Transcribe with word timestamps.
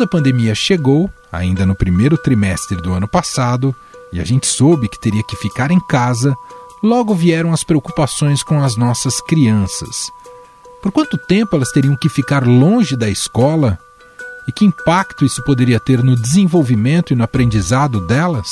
quando 0.00 0.04
a 0.04 0.06
pandemia 0.06 0.54
chegou, 0.54 1.10
ainda 1.30 1.66
no 1.66 1.74
primeiro 1.74 2.16
trimestre 2.16 2.80
do 2.80 2.94
ano 2.94 3.06
passado, 3.06 3.76
e 4.10 4.18
a 4.18 4.24
gente 4.24 4.46
soube 4.46 4.88
que 4.88 4.98
teria 4.98 5.22
que 5.22 5.36
ficar 5.36 5.70
em 5.70 5.78
casa, 5.78 6.34
logo 6.82 7.14
vieram 7.14 7.52
as 7.52 7.62
preocupações 7.62 8.42
com 8.42 8.62
as 8.62 8.76
nossas 8.76 9.20
crianças. 9.20 10.10
Por 10.82 10.90
quanto 10.90 11.18
tempo 11.18 11.54
elas 11.54 11.70
teriam 11.70 11.94
que 11.96 12.08
ficar 12.08 12.46
longe 12.46 12.96
da 12.96 13.10
escola? 13.10 13.78
E 14.48 14.52
que 14.52 14.64
impacto 14.64 15.22
isso 15.22 15.44
poderia 15.44 15.78
ter 15.78 16.02
no 16.02 16.16
desenvolvimento 16.16 17.12
e 17.12 17.16
no 17.16 17.22
aprendizado 17.24 18.00
delas? 18.00 18.50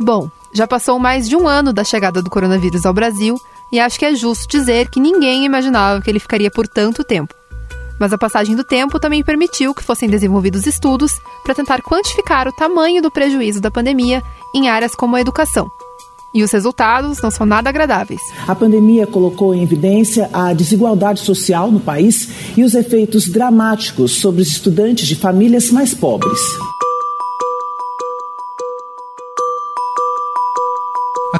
Bom, 0.00 0.30
já 0.54 0.66
passou 0.66 0.98
mais 0.98 1.28
de 1.28 1.36
um 1.36 1.46
ano 1.46 1.70
da 1.70 1.84
chegada 1.84 2.22
do 2.22 2.30
coronavírus 2.30 2.86
ao 2.86 2.94
Brasil 2.94 3.38
e 3.70 3.78
acho 3.78 3.98
que 3.98 4.06
é 4.06 4.14
justo 4.14 4.48
dizer 4.48 4.88
que 4.88 5.00
ninguém 5.00 5.44
imaginava 5.44 6.00
que 6.00 6.08
ele 6.08 6.18
ficaria 6.18 6.50
por 6.50 6.66
tanto 6.66 7.04
tempo. 7.04 7.34
Mas 7.98 8.12
a 8.12 8.18
passagem 8.18 8.54
do 8.54 8.64
tempo 8.64 9.00
também 9.00 9.24
permitiu 9.24 9.74
que 9.74 9.82
fossem 9.82 10.08
desenvolvidos 10.08 10.66
estudos 10.66 11.12
para 11.42 11.54
tentar 11.54 11.82
quantificar 11.82 12.46
o 12.46 12.52
tamanho 12.52 13.02
do 13.02 13.10
prejuízo 13.10 13.60
da 13.60 13.70
pandemia 13.70 14.22
em 14.54 14.68
áreas 14.68 14.94
como 14.94 15.16
a 15.16 15.20
educação. 15.20 15.70
E 16.32 16.42
os 16.42 16.50
resultados 16.52 17.20
não 17.22 17.30
são 17.30 17.46
nada 17.46 17.70
agradáveis. 17.70 18.20
A 18.46 18.54
pandemia 18.54 19.06
colocou 19.06 19.54
em 19.54 19.62
evidência 19.62 20.28
a 20.32 20.52
desigualdade 20.52 21.20
social 21.20 21.72
no 21.72 21.80
país 21.80 22.28
e 22.56 22.62
os 22.62 22.74
efeitos 22.74 23.28
dramáticos 23.28 24.16
sobre 24.20 24.42
os 24.42 24.48
estudantes 24.48 25.08
de 25.08 25.16
famílias 25.16 25.70
mais 25.70 25.94
pobres. 25.94 26.38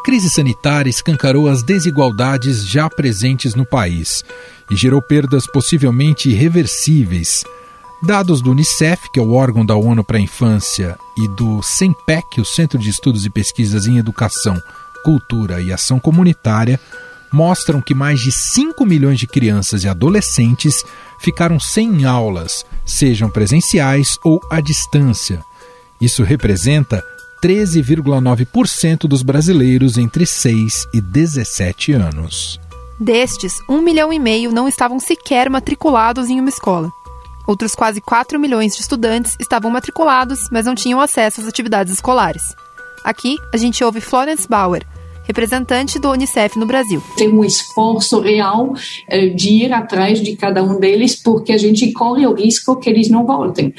Crise 0.09 0.31
sanitária 0.31 0.89
escancarou 0.89 1.51
as 1.51 1.63
desigualdades 1.63 2.67
já 2.67 2.89
presentes 2.89 3.55
no 3.55 3.67
país 3.67 4.25
e 4.71 4.75
gerou 4.75 5.03
perdas 5.03 5.47
possivelmente 5.47 6.31
irreversíveis. 6.31 7.45
Dados 8.03 8.41
do 8.41 8.53
Unicef, 8.53 9.03
que 9.13 9.21
é 9.21 9.23
o 9.23 9.35
órgão 9.35 9.67
da 9.67 9.77
ONU 9.77 10.03
para 10.03 10.17
a 10.17 10.21
Infância, 10.21 10.97
e 11.15 11.29
do 11.37 11.63
CEMPEC, 11.63 12.41
o 12.41 12.45
Centro 12.47 12.79
de 12.79 12.89
Estudos 12.89 13.27
e 13.27 13.29
Pesquisas 13.29 13.87
em 13.87 13.99
Educação, 13.99 14.59
Cultura 15.05 15.61
e 15.61 15.75
Ação 15.75 16.01
Comunitária, 16.01 16.81
mostram 17.31 17.79
que 17.79 17.95
mais 17.95 18.19
de 18.19 18.33
5 18.33 18.87
milhões 18.87 19.19
de 19.19 19.27
crianças 19.27 19.85
e 19.85 19.89
adolescentes 19.91 20.87
ficaram 21.21 21.61
sem 21.61 22.07
aulas, 22.07 22.65
sejam 22.87 23.29
presenciais 23.29 24.19
ou 24.25 24.41
à 24.51 24.63
distância. 24.63 25.45
Isso 26.01 26.23
representa 26.23 27.05
13,9% 27.43 29.07
dos 29.07 29.23
brasileiros 29.23 29.97
entre 29.97 30.27
6 30.27 30.89
e 30.93 31.01
17 31.01 31.93
anos. 31.93 32.61
Destes, 33.01 33.61
1 33.69 33.81
milhão 33.81 34.13
e 34.13 34.19
meio 34.19 34.51
não 34.51 34.67
estavam 34.67 34.99
sequer 34.99 35.49
matriculados 35.49 36.29
em 36.29 36.41
uma 36.41 36.49
escola. 36.49 36.91
Outros 37.47 37.75
quase 37.75 38.01
4 38.01 38.39
milhões 38.39 38.75
de 38.75 38.83
estudantes 38.83 39.37
estavam 39.41 39.71
matriculados, 39.71 40.49
mas 40.51 40.67
não 40.67 40.75
tinham 40.75 41.01
acesso 41.01 41.41
às 41.41 41.47
atividades 41.47 41.93
escolares. 41.93 42.43
Aqui, 43.05 43.37
a 43.55 43.57
gente 43.57 43.83
ouve 43.85 44.01
Florence 44.01 44.47
Bauer, 44.49 44.85
representante 45.25 45.99
do 45.99 46.11
Unicef 46.11 46.59
no 46.59 46.67
Brasil. 46.67 47.03
Tem 47.17 47.33
um 47.33 47.45
esforço 47.45 48.21
real 48.21 48.75
eh, 49.09 49.29
de 49.29 49.65
ir 49.65 49.73
atrás 49.73 50.21
de 50.21 50.37
cada 50.37 50.63
um 50.63 50.81
deles, 50.81 51.15
porque 51.15 51.53
a 51.53 51.59
gente 51.59 51.93
corre 51.93 52.27
o 52.27 52.35
risco 52.35 52.77
que 52.77 52.91
eles 52.91 53.09
não 53.09 53.25
voltem. 53.25 53.73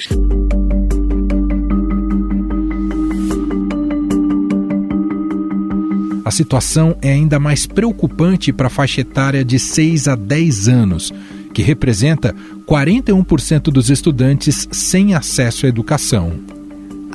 A 6.30 6.31
situação 6.31 6.95
é 7.02 7.11
ainda 7.11 7.39
mais 7.39 7.66
preocupante 7.66 8.53
para 8.53 8.67
a 8.67 8.69
faixa 8.69 9.02
etária 9.02 9.44
de 9.44 9.58
6 9.58 10.08
a 10.08 10.16
10 10.16 10.67
anos, 10.67 11.11
que 11.52 11.63
representa 11.63 12.36
41% 12.67 13.71
dos 13.71 13.89
estudantes 13.89 14.67
sem 14.71 15.16
acesso 15.16 15.65
à 15.65 15.70
educação. 15.70 16.33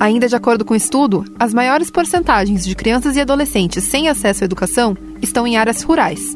Ainda 0.00 0.27
de 0.27 0.34
acordo 0.34 0.65
com 0.65 0.75
o 0.75 0.77
estudo, 0.77 1.25
as 1.38 1.55
maiores 1.55 1.93
porcentagens 1.93 2.65
de 2.65 2.75
crianças 2.75 3.15
e 3.15 3.21
adolescentes 3.21 3.84
sem 3.84 4.09
acesso 4.09 4.43
à 4.43 4.47
educação 4.47 4.97
estão 5.22 5.47
em 5.47 5.56
áreas 5.56 5.84
rurais. 5.84 6.34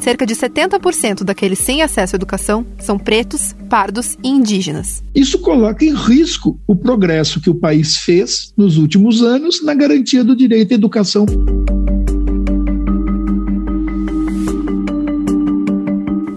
Cerca 0.00 0.26
de 0.26 0.34
70% 0.34 1.22
daqueles 1.22 1.60
sem 1.60 1.82
acesso 1.82 2.16
à 2.16 2.18
educação 2.18 2.66
são 2.80 2.98
pretos, 2.98 3.54
pardos 3.70 4.16
e 4.24 4.28
indígenas. 4.28 5.04
Isso 5.14 5.38
coloca 5.38 5.84
em 5.84 5.94
risco 5.94 6.58
o 6.66 6.74
progresso 6.74 7.40
que 7.40 7.48
o 7.48 7.54
país 7.54 7.96
fez 7.98 8.52
nos 8.56 8.76
últimos 8.76 9.22
anos 9.22 9.62
na 9.62 9.72
garantia 9.72 10.24
do 10.24 10.34
direito 10.34 10.72
à 10.72 10.74
educação. 10.74 11.24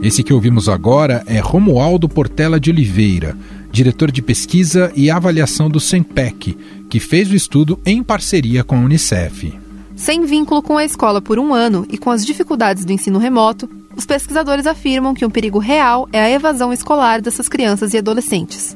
Esse 0.01 0.23
que 0.23 0.33
ouvimos 0.33 0.67
agora 0.67 1.23
é 1.27 1.39
Romualdo 1.39 2.09
Portela 2.09 2.59
de 2.59 2.71
Oliveira, 2.71 3.37
diretor 3.71 4.11
de 4.11 4.19
pesquisa 4.19 4.91
e 4.95 5.11
avaliação 5.11 5.69
do 5.69 5.79
SEMPEC, 5.79 6.57
que 6.89 6.99
fez 6.99 7.29
o 7.29 7.35
estudo 7.35 7.79
em 7.85 8.01
parceria 8.01 8.63
com 8.63 8.75
a 8.75 8.79
Unicef. 8.79 9.53
Sem 9.95 10.25
vínculo 10.25 10.63
com 10.63 10.75
a 10.75 10.83
escola 10.83 11.21
por 11.21 11.37
um 11.37 11.53
ano 11.53 11.85
e 11.87 11.99
com 11.99 12.09
as 12.09 12.25
dificuldades 12.25 12.83
do 12.83 12.91
ensino 12.91 13.19
remoto, 13.19 13.69
os 13.95 14.03
pesquisadores 14.03 14.65
afirmam 14.65 15.13
que 15.13 15.23
um 15.23 15.29
perigo 15.29 15.59
real 15.59 16.09
é 16.11 16.19
a 16.19 16.31
evasão 16.31 16.73
escolar 16.73 17.21
dessas 17.21 17.47
crianças 17.47 17.93
e 17.93 17.99
adolescentes. 17.99 18.75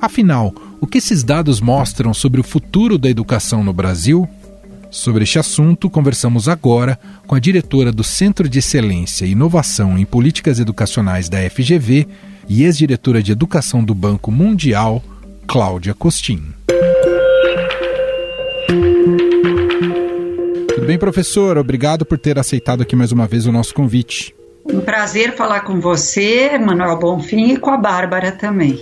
Afinal, 0.00 0.52
o 0.80 0.88
que 0.88 0.98
esses 0.98 1.22
dados 1.22 1.60
mostram 1.60 2.12
sobre 2.12 2.40
o 2.40 2.44
futuro 2.44 2.98
da 2.98 3.08
educação 3.08 3.62
no 3.62 3.72
Brasil? 3.72 4.28
Sobre 4.94 5.24
este 5.24 5.40
assunto, 5.40 5.90
conversamos 5.90 6.48
agora 6.48 6.96
com 7.26 7.34
a 7.34 7.40
diretora 7.40 7.90
do 7.90 8.04
Centro 8.04 8.48
de 8.48 8.60
Excelência 8.60 9.26
e 9.26 9.32
Inovação 9.32 9.98
em 9.98 10.04
Políticas 10.04 10.60
Educacionais 10.60 11.28
da 11.28 11.38
FGV 11.50 12.06
e 12.48 12.62
ex-diretora 12.62 13.20
de 13.20 13.32
Educação 13.32 13.82
do 13.82 13.92
Banco 13.92 14.30
Mundial, 14.30 15.02
Cláudia 15.48 15.94
Costin. 15.94 16.54
Tudo 20.68 20.86
bem, 20.86 20.96
professora? 20.96 21.60
Obrigado 21.60 22.04
por 22.04 22.16
ter 22.16 22.38
aceitado 22.38 22.82
aqui 22.82 22.94
mais 22.94 23.10
uma 23.10 23.26
vez 23.26 23.46
o 23.46 23.52
nosso 23.52 23.74
convite. 23.74 24.32
Um 24.64 24.80
prazer 24.80 25.34
falar 25.34 25.62
com 25.62 25.80
você, 25.80 26.56
Manuel 26.56 27.00
Bonfim, 27.00 27.54
e 27.54 27.56
com 27.56 27.70
a 27.70 27.76
Bárbara 27.76 28.30
também. 28.30 28.78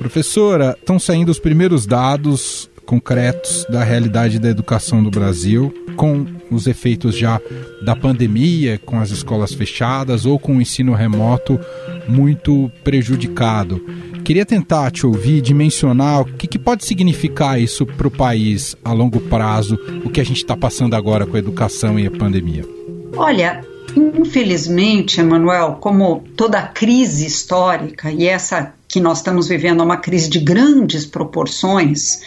Professora, 0.00 0.76
estão 0.76 0.98
saindo 0.98 1.28
os 1.30 1.38
primeiros 1.38 1.86
dados 1.86 2.67
concretos 2.88 3.66
da 3.68 3.84
realidade 3.84 4.38
da 4.38 4.48
educação 4.48 5.02
do 5.02 5.10
Brasil, 5.10 5.74
com 5.94 6.24
os 6.50 6.66
efeitos 6.66 7.14
já 7.14 7.38
da 7.84 7.94
pandemia, 7.94 8.80
com 8.82 8.98
as 8.98 9.10
escolas 9.10 9.52
fechadas 9.52 10.24
ou 10.24 10.38
com 10.38 10.56
o 10.56 10.62
ensino 10.62 10.94
remoto 10.94 11.60
muito 12.08 12.72
prejudicado. 12.82 13.78
Queria 14.24 14.46
tentar 14.46 14.90
te 14.90 15.06
ouvir 15.06 15.42
dimensionar 15.42 16.22
o 16.22 16.24
que, 16.24 16.46
que 16.46 16.58
pode 16.58 16.86
significar 16.86 17.60
isso 17.60 17.84
para 17.84 18.08
o 18.08 18.10
país 18.10 18.74
a 18.82 18.90
longo 18.90 19.20
prazo, 19.20 19.78
o 20.02 20.08
que 20.08 20.22
a 20.22 20.24
gente 20.24 20.38
está 20.38 20.56
passando 20.56 20.96
agora 20.96 21.26
com 21.26 21.36
a 21.36 21.40
educação 21.40 21.98
e 21.98 22.06
a 22.06 22.10
pandemia. 22.10 22.64
Olha, 23.14 23.62
Infelizmente, 23.96 25.20
Emanuel, 25.20 25.78
como 25.80 26.22
toda 26.36 26.62
crise 26.62 27.26
histórica, 27.26 28.10
e 28.10 28.26
essa 28.26 28.74
que 28.86 29.00
nós 29.00 29.18
estamos 29.18 29.48
vivendo 29.48 29.80
é 29.80 29.84
uma 29.84 29.96
crise 29.96 30.28
de 30.28 30.38
grandes 30.38 31.06
proporções, 31.06 32.20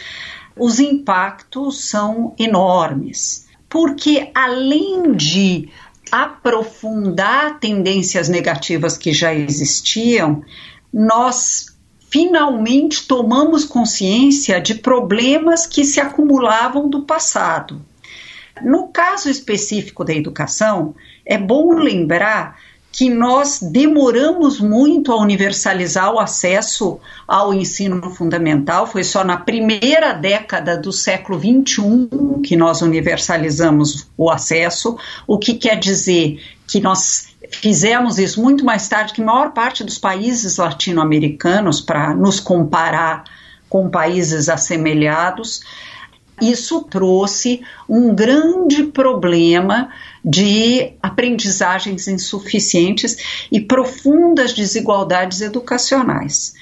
os 0.57 0.79
impactos 0.79 1.89
são 1.89 2.35
enormes. 2.38 3.47
Porque 3.69 4.29
além 4.34 5.13
de 5.13 5.69
aprofundar 6.12 7.59
tendências 7.59 8.28
negativas 8.28 8.97
que 8.97 9.13
já 9.13 9.34
existiam, 9.34 10.44
nós 10.94 11.67
finalmente 12.09 13.07
tomamos 13.07 13.63
consciência 13.63 14.59
de 14.59 14.75
problemas 14.75 15.66
que 15.66 15.85
se 15.85 16.01
acumulavam 16.01 16.89
do 16.89 17.03
passado. 17.03 17.81
No 18.62 18.89
caso 18.89 19.29
específico 19.29 20.03
da 20.03 20.13
educação, 20.13 20.94
é 21.25 21.38
bom 21.38 21.73
lembrar 21.73 22.59
que 22.91 23.09
nós 23.09 23.59
demoramos 23.61 24.59
muito 24.59 25.11
a 25.11 25.15
universalizar 25.15 26.13
o 26.13 26.19
acesso 26.19 26.99
ao 27.25 27.53
ensino 27.53 28.11
fundamental. 28.11 28.85
Foi 28.85 29.03
só 29.03 29.23
na 29.23 29.38
primeira 29.38 30.11
década 30.11 30.75
do 30.75 30.91
século 30.91 31.39
XXI 31.39 32.41
que 32.43 32.57
nós 32.57 32.81
universalizamos 32.81 34.07
o 34.17 34.29
acesso, 34.29 34.97
o 35.25 35.39
que 35.39 35.53
quer 35.53 35.79
dizer 35.79 36.41
que 36.67 36.81
nós 36.81 37.29
fizemos 37.49 38.19
isso 38.19 38.41
muito 38.41 38.65
mais 38.65 38.88
tarde 38.89 39.13
que 39.13 39.21
a 39.21 39.25
maior 39.25 39.51
parte 39.51 39.83
dos 39.83 39.97
países 39.97 40.57
latino-americanos, 40.57 41.79
para 41.79 42.13
nos 42.13 42.39
comparar 42.39 43.23
com 43.69 43.89
países 43.89 44.49
assemelhados 44.49 45.61
isso 46.41 46.81
trouxe 46.81 47.61
um 47.88 48.15
grande 48.15 48.83
problema 48.85 49.89
de 50.23 50.94
aprendizagens 51.01 52.07
insuficientes 52.07 53.47
e 53.51 53.59
profundas 53.59 54.53
desigualdades 54.53 55.41
educacionais. 55.41 56.53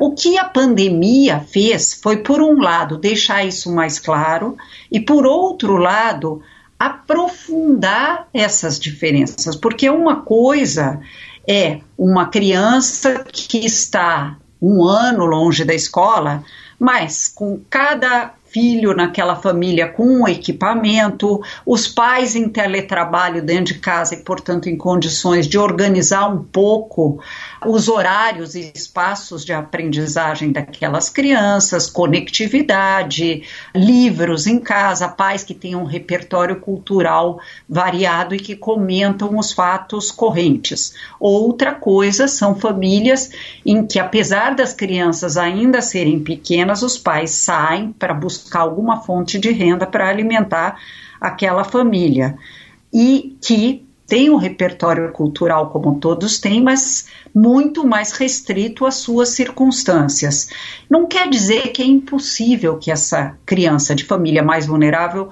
O 0.00 0.14
que 0.14 0.36
a 0.38 0.44
pandemia 0.44 1.40
fez 1.40 1.94
foi, 1.94 2.18
por 2.18 2.40
um 2.40 2.60
lado, 2.60 2.98
deixar 2.98 3.44
isso 3.44 3.72
mais 3.72 3.98
claro, 3.98 4.56
e, 4.90 4.98
por 4.98 5.26
outro 5.26 5.76
lado, 5.76 6.42
aprofundar 6.78 8.26
essas 8.34 8.80
diferenças, 8.80 9.54
porque 9.54 9.88
uma 9.88 10.22
coisa 10.22 11.00
é 11.46 11.80
uma 11.96 12.26
criança 12.26 13.24
que 13.30 13.64
está 13.64 14.36
um 14.60 14.82
ano 14.84 15.24
longe 15.24 15.64
da 15.64 15.74
escola, 15.74 16.44
mas 16.78 17.28
com 17.28 17.60
cada 17.70 18.34
filho 18.52 18.94
naquela 18.94 19.34
família 19.34 19.88
com 19.88 20.28
equipamento, 20.28 21.40
os 21.64 21.88
pais 21.88 22.36
em 22.36 22.48
teletrabalho 22.48 23.42
dentro 23.42 23.74
de 23.74 23.80
casa 23.80 24.14
e, 24.14 24.18
portanto, 24.18 24.68
em 24.68 24.76
condições 24.76 25.46
de 25.46 25.58
organizar 25.58 26.28
um 26.28 26.42
pouco 26.44 27.20
os 27.66 27.88
horários 27.88 28.54
e 28.54 28.72
espaços 28.74 29.44
de 29.44 29.52
aprendizagem 29.52 30.52
daquelas 30.52 31.08
crianças, 31.08 31.88
conectividade, 31.88 33.42
livros 33.74 34.46
em 34.46 34.58
casa, 34.58 35.08
pais 35.08 35.44
que 35.44 35.54
têm 35.54 35.74
um 35.74 35.84
repertório 35.84 36.60
cultural 36.60 37.40
variado 37.68 38.34
e 38.34 38.38
que 38.38 38.56
comentam 38.56 39.38
os 39.38 39.52
fatos 39.52 40.10
correntes. 40.10 40.94
Outra 41.18 41.74
coisa 41.74 42.28
são 42.28 42.54
famílias 42.54 43.30
em 43.64 43.86
que, 43.86 43.98
apesar 43.98 44.54
das 44.54 44.72
crianças 44.72 45.36
ainda 45.36 45.80
serem 45.80 46.20
pequenas, 46.20 46.82
os 46.82 46.98
pais 46.98 47.30
saem 47.30 47.92
para 47.92 48.14
buscar 48.14 48.60
alguma 48.60 49.00
fonte 49.02 49.38
de 49.38 49.50
renda 49.50 49.86
para 49.86 50.08
alimentar 50.08 50.78
aquela 51.20 51.64
família. 51.64 52.36
E 52.92 53.36
que 53.40 53.81
tem 54.06 54.30
um 54.30 54.36
repertório 54.36 55.10
cultural 55.12 55.70
como 55.70 55.98
todos 55.98 56.38
têm, 56.38 56.62
mas 56.62 57.06
muito 57.34 57.86
mais 57.86 58.12
restrito 58.12 58.84
às 58.84 58.96
suas 58.96 59.30
circunstâncias. 59.30 60.48
Não 60.88 61.06
quer 61.06 61.28
dizer 61.28 61.68
que 61.68 61.82
é 61.82 61.86
impossível 61.86 62.78
que 62.78 62.90
essa 62.90 63.36
criança 63.46 63.94
de 63.94 64.04
família 64.04 64.42
mais 64.42 64.66
vulnerável 64.66 65.30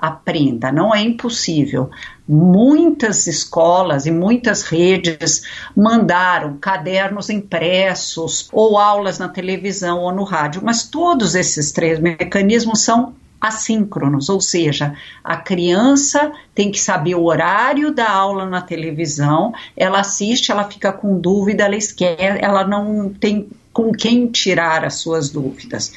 aprenda, 0.00 0.72
não 0.72 0.94
é 0.94 1.02
impossível. 1.02 1.90
Muitas 2.26 3.26
escolas 3.26 4.06
e 4.06 4.10
muitas 4.10 4.62
redes 4.62 5.42
mandaram 5.76 6.56
cadernos 6.56 7.28
impressos 7.28 8.48
ou 8.50 8.78
aulas 8.78 9.18
na 9.18 9.28
televisão 9.28 9.98
ou 9.98 10.12
no 10.12 10.24
rádio, 10.24 10.62
mas 10.64 10.84
todos 10.84 11.34
esses 11.34 11.70
três 11.70 11.98
mecanismos 11.98 12.80
são 12.80 13.14
assíncronos, 13.40 14.28
ou 14.28 14.40
seja, 14.40 14.94
a 15.24 15.36
criança 15.36 16.30
tem 16.54 16.70
que 16.70 16.78
saber 16.78 17.14
o 17.14 17.24
horário 17.24 17.92
da 17.92 18.10
aula 18.10 18.44
na 18.44 18.60
televisão, 18.60 19.52
ela 19.76 20.00
assiste, 20.00 20.52
ela 20.52 20.64
fica 20.64 20.92
com 20.92 21.18
dúvida, 21.18 21.64
ela 21.64 21.76
esquece, 21.76 22.38
ela 22.40 22.66
não 22.66 23.08
tem 23.08 23.48
com 23.72 23.92
quem 23.92 24.26
tirar 24.26 24.84
as 24.84 24.94
suas 24.94 25.30
dúvidas. 25.30 25.92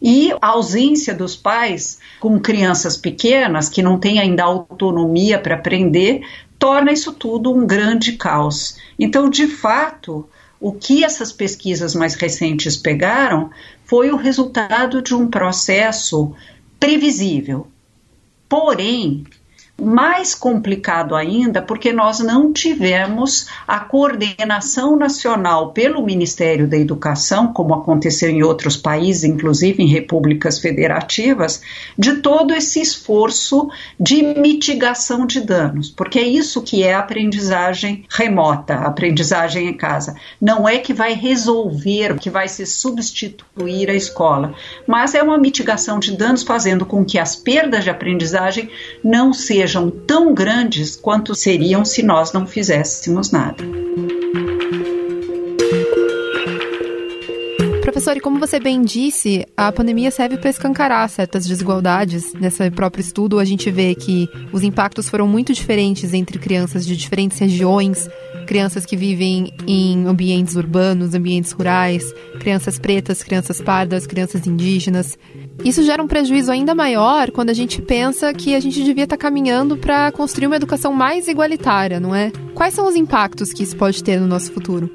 E 0.00 0.32
a 0.40 0.48
ausência 0.48 1.14
dos 1.14 1.36
pais 1.36 1.98
com 2.20 2.38
crianças 2.40 2.96
pequenas 2.96 3.68
que 3.68 3.82
não 3.82 3.98
têm 3.98 4.18
ainda 4.18 4.44
autonomia 4.44 5.38
para 5.38 5.56
aprender 5.56 6.22
torna 6.58 6.92
isso 6.92 7.12
tudo 7.12 7.52
um 7.52 7.66
grande 7.66 8.12
caos. 8.12 8.76
Então, 8.98 9.28
de 9.28 9.46
fato, 9.46 10.28
o 10.60 10.72
que 10.72 11.04
essas 11.04 11.32
pesquisas 11.32 11.94
mais 11.94 12.14
recentes 12.14 12.76
pegaram 12.76 13.50
foi 13.84 14.10
o 14.10 14.16
resultado 14.16 15.00
de 15.00 15.14
um 15.14 15.28
processo 15.28 16.34
previsível. 16.78 17.66
Porém, 18.48 19.24
mais 19.80 20.34
complicado 20.34 21.14
ainda, 21.14 21.62
porque 21.62 21.92
nós 21.92 22.18
não 22.18 22.52
tivemos 22.52 23.46
a 23.66 23.78
coordenação 23.78 24.96
nacional 24.96 25.72
pelo 25.72 26.04
Ministério 26.04 26.66
da 26.66 26.76
Educação, 26.76 27.52
como 27.52 27.74
aconteceu 27.74 28.28
em 28.28 28.42
outros 28.42 28.76
países, 28.76 29.22
inclusive 29.22 29.82
em 29.82 29.86
repúblicas 29.86 30.58
federativas, 30.58 31.62
de 31.96 32.16
todo 32.16 32.52
esse 32.52 32.80
esforço 32.80 33.70
de 33.98 34.22
mitigação 34.22 35.24
de 35.24 35.40
danos, 35.40 35.90
porque 35.90 36.18
é 36.18 36.26
isso 36.26 36.60
que 36.62 36.82
é 36.82 36.94
a 36.94 36.98
aprendizagem 36.98 38.04
remota, 38.10 38.74
a 38.74 38.88
aprendizagem 38.88 39.68
em 39.68 39.74
casa. 39.74 40.16
Não 40.40 40.68
é 40.68 40.78
que 40.78 40.92
vai 40.92 41.14
resolver, 41.14 42.18
que 42.18 42.30
vai 42.30 42.48
se 42.48 42.66
substituir 42.66 43.90
a 43.90 43.94
escola, 43.94 44.54
mas 44.86 45.14
é 45.14 45.22
uma 45.22 45.38
mitigação 45.38 46.00
de 46.00 46.16
danos 46.16 46.42
fazendo 46.42 46.84
com 46.84 47.04
que 47.04 47.18
as 47.18 47.36
perdas 47.36 47.84
de 47.84 47.90
aprendizagem 47.90 48.68
não 49.04 49.32
sejam 49.32 49.67
sejam 49.68 49.90
tão 49.90 50.32
grandes 50.32 50.96
quanto 50.96 51.34
seriam 51.34 51.84
se 51.84 52.02
nós 52.02 52.32
não 52.32 52.46
fizéssemos 52.46 53.30
nada. 53.30 53.62
Professor, 57.82 58.16
e 58.16 58.20
como 58.20 58.38
você 58.38 58.58
bem 58.58 58.82
disse, 58.82 59.44
a 59.56 59.70
pandemia 59.70 60.10
serve 60.10 60.38
para 60.38 60.48
escancarar 60.48 61.08
certas 61.10 61.46
desigualdades. 61.46 62.32
Nesse 62.34 62.70
próprio 62.70 63.02
estudo, 63.02 63.38
a 63.38 63.44
gente 63.44 63.70
vê 63.70 63.94
que 63.94 64.28
os 64.52 64.62
impactos 64.62 65.08
foram 65.08 65.26
muito 65.26 65.52
diferentes 65.52 66.14
entre 66.14 66.38
crianças 66.38 66.86
de 66.86 66.96
diferentes 66.96 67.38
regiões, 67.38 68.08
crianças 68.46 68.86
que 68.86 68.96
vivem 68.96 69.52
em 69.66 70.06
ambientes 70.06 70.54
urbanos, 70.54 71.14
ambientes 71.14 71.52
rurais, 71.52 72.04
crianças 72.40 72.78
pretas, 72.78 73.22
crianças 73.22 73.60
pardas, 73.60 74.06
crianças 74.06 74.46
indígenas. 74.46 75.18
Isso 75.64 75.82
gera 75.82 76.02
um 76.02 76.06
prejuízo 76.06 76.52
ainda 76.52 76.74
maior 76.74 77.30
quando 77.30 77.50
a 77.50 77.54
gente 77.54 77.82
pensa 77.82 78.32
que 78.32 78.54
a 78.54 78.60
gente 78.60 78.82
devia 78.82 79.04
estar 79.04 79.16
caminhando 79.16 79.76
para 79.76 80.10
construir 80.12 80.46
uma 80.46 80.56
educação 80.56 80.92
mais 80.92 81.28
igualitária, 81.28 81.98
não 81.98 82.14
é? 82.14 82.30
Quais 82.54 82.74
são 82.74 82.86
os 82.86 82.94
impactos 82.94 83.52
que 83.52 83.62
isso 83.62 83.76
pode 83.76 84.02
ter 84.02 84.20
no 84.20 84.26
nosso 84.26 84.52
futuro? 84.52 84.90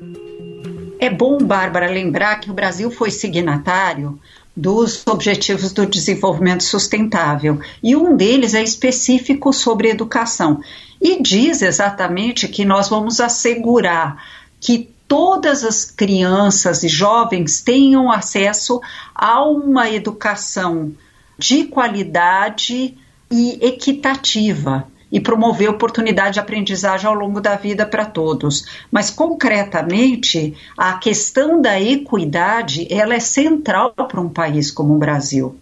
É 1.00 1.10
bom, 1.10 1.38
Bárbara, 1.38 1.92
lembrar 1.92 2.38
que 2.39 2.50
o 2.50 2.54
Brasil 2.54 2.89
foi 2.89 3.12
signatário 3.12 4.18
dos 4.56 5.06
Objetivos 5.07 5.74
do 5.74 5.86
Desenvolvimento 5.86 6.63
Sustentável 6.63 7.59
e 7.81 7.95
um 7.95 8.16
deles 8.16 8.54
é 8.54 8.63
específico 8.63 9.51
sobre 9.51 9.89
educação 9.89 10.62
e 11.01 11.21
diz 11.21 11.62
exatamente 11.62 12.48
que 12.48 12.63
nós 12.63 12.88
vamos 12.88 13.19
assegurar 13.19 14.24
que 14.62 14.89
todas 15.08 15.64
as 15.64 15.86
crianças 15.86 16.84
e 16.84 16.88
jovens 16.88 17.62
tenham 17.62 18.12
acesso 18.12 18.82
a 19.14 19.44
uma 19.44 19.90
educação 19.90 20.92
de 21.38 21.66
qualidade 21.66 22.98
e 23.30 23.66
equitativa 23.66 24.88
e 25.12 25.20
promover 25.20 25.70
oportunidade 25.70 26.34
de 26.34 26.40
aprendizagem 26.40 27.08
ao 27.08 27.14
longo 27.14 27.40
da 27.40 27.56
vida 27.56 27.86
para 27.86 28.06
todos. 28.06 28.66
Mas 28.92 29.12
concretamente, 29.12 30.58
a 30.76 30.94
questão 30.94 31.62
da 31.62 31.80
equidade, 31.80 32.88
ela 32.90 33.14
é 33.14 33.20
central 33.20 33.92
para 33.92 34.20
um 34.20 34.30
país 34.30 34.72
como 34.72 34.96
o 34.96 34.98
Brasil 34.98 35.56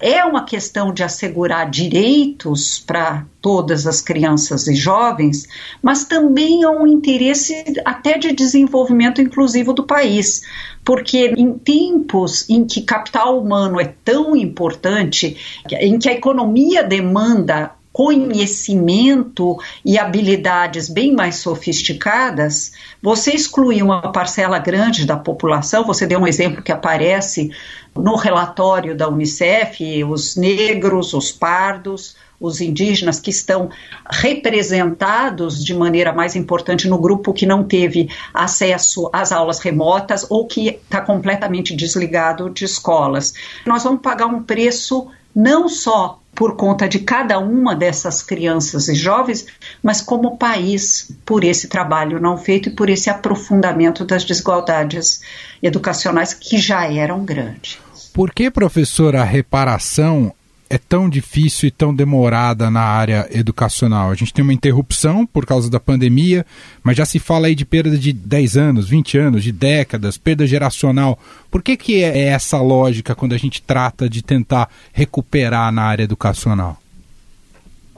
é 0.00 0.24
uma 0.24 0.44
questão 0.44 0.92
de 0.92 1.02
assegurar 1.02 1.68
direitos 1.68 2.78
para 2.78 3.24
todas 3.40 3.86
as 3.86 4.00
crianças 4.00 4.66
e 4.66 4.74
jovens, 4.74 5.46
mas 5.82 6.04
também 6.04 6.62
é 6.62 6.68
um 6.68 6.86
interesse 6.86 7.64
até 7.84 8.18
de 8.18 8.32
desenvolvimento 8.32 9.20
inclusivo 9.20 9.72
do 9.72 9.84
país, 9.84 10.42
porque 10.84 11.34
em 11.36 11.52
tempos 11.52 12.48
em 12.48 12.64
que 12.64 12.82
capital 12.82 13.40
humano 13.40 13.80
é 13.80 13.92
tão 14.04 14.36
importante, 14.36 15.36
em 15.70 15.98
que 15.98 16.08
a 16.08 16.12
economia 16.12 16.82
demanda 16.82 17.77
conhecimento 17.98 19.58
e 19.84 19.98
habilidades 19.98 20.88
bem 20.88 21.12
mais 21.12 21.34
sofisticadas, 21.34 22.70
você 23.02 23.32
excluir 23.32 23.82
uma 23.82 24.12
parcela 24.12 24.56
grande 24.60 25.04
da 25.04 25.16
população, 25.16 25.84
você 25.84 26.06
deu 26.06 26.20
um 26.20 26.26
exemplo 26.28 26.62
que 26.62 26.70
aparece 26.70 27.50
no 27.96 28.14
relatório 28.14 28.96
da 28.96 29.08
Unicef, 29.08 30.04
os 30.04 30.36
negros, 30.36 31.12
os 31.12 31.32
pardos, 31.32 32.14
os 32.40 32.60
indígenas 32.60 33.18
que 33.18 33.30
estão 33.30 33.68
representados 34.08 35.64
de 35.64 35.74
maneira 35.74 36.12
mais 36.12 36.36
importante 36.36 36.86
no 36.86 36.98
grupo 36.98 37.32
que 37.32 37.46
não 37.46 37.64
teve 37.64 38.08
acesso 38.32 39.10
às 39.12 39.32
aulas 39.32 39.58
remotas 39.58 40.24
ou 40.30 40.46
que 40.46 40.68
está 40.68 41.00
completamente 41.00 41.74
desligado 41.74 42.48
de 42.48 42.64
escolas. 42.64 43.34
Nós 43.66 43.82
vamos 43.82 44.02
pagar 44.02 44.26
um 44.26 44.40
preço 44.40 45.08
não 45.38 45.68
só 45.68 46.20
por 46.34 46.56
conta 46.56 46.88
de 46.88 46.98
cada 46.98 47.38
uma 47.38 47.74
dessas 47.74 48.22
crianças 48.22 48.88
e 48.88 48.94
jovens, 48.94 49.46
mas 49.80 50.00
como 50.00 50.36
país 50.36 51.12
por 51.24 51.44
esse 51.44 51.68
trabalho 51.68 52.20
não 52.20 52.36
feito 52.36 52.68
e 52.68 52.72
por 52.72 52.90
esse 52.90 53.08
aprofundamento 53.08 54.04
das 54.04 54.24
desigualdades 54.24 55.20
educacionais 55.62 56.34
que 56.34 56.58
já 56.58 56.92
eram 56.92 57.24
grandes. 57.24 57.78
Por 58.12 58.32
que, 58.32 58.50
professora, 58.50 59.20
a 59.20 59.24
reparação 59.24 60.32
é 60.70 60.78
tão 60.78 61.08
difícil 61.08 61.68
e 61.68 61.70
tão 61.70 61.94
demorada 61.94 62.70
na 62.70 62.82
área 62.82 63.28
educacional? 63.30 64.10
A 64.10 64.14
gente 64.14 64.32
tem 64.32 64.42
uma 64.42 64.52
interrupção 64.52 65.24
por 65.26 65.46
causa 65.46 65.70
da 65.70 65.80
pandemia, 65.80 66.44
mas 66.82 66.96
já 66.96 67.04
se 67.04 67.18
fala 67.18 67.46
aí 67.46 67.54
de 67.54 67.64
perda 67.64 67.96
de 67.96 68.12
10 68.12 68.56
anos, 68.56 68.88
20 68.88 69.18
anos, 69.18 69.44
de 69.44 69.52
décadas, 69.52 70.18
perda 70.18 70.46
geracional. 70.46 71.18
Por 71.50 71.62
que, 71.62 71.76
que 71.76 72.02
é 72.02 72.28
essa 72.28 72.60
lógica 72.60 73.14
quando 73.14 73.34
a 73.34 73.38
gente 73.38 73.62
trata 73.62 74.08
de 74.08 74.22
tentar 74.22 74.68
recuperar 74.92 75.72
na 75.72 75.82
área 75.82 76.04
educacional? 76.04 76.78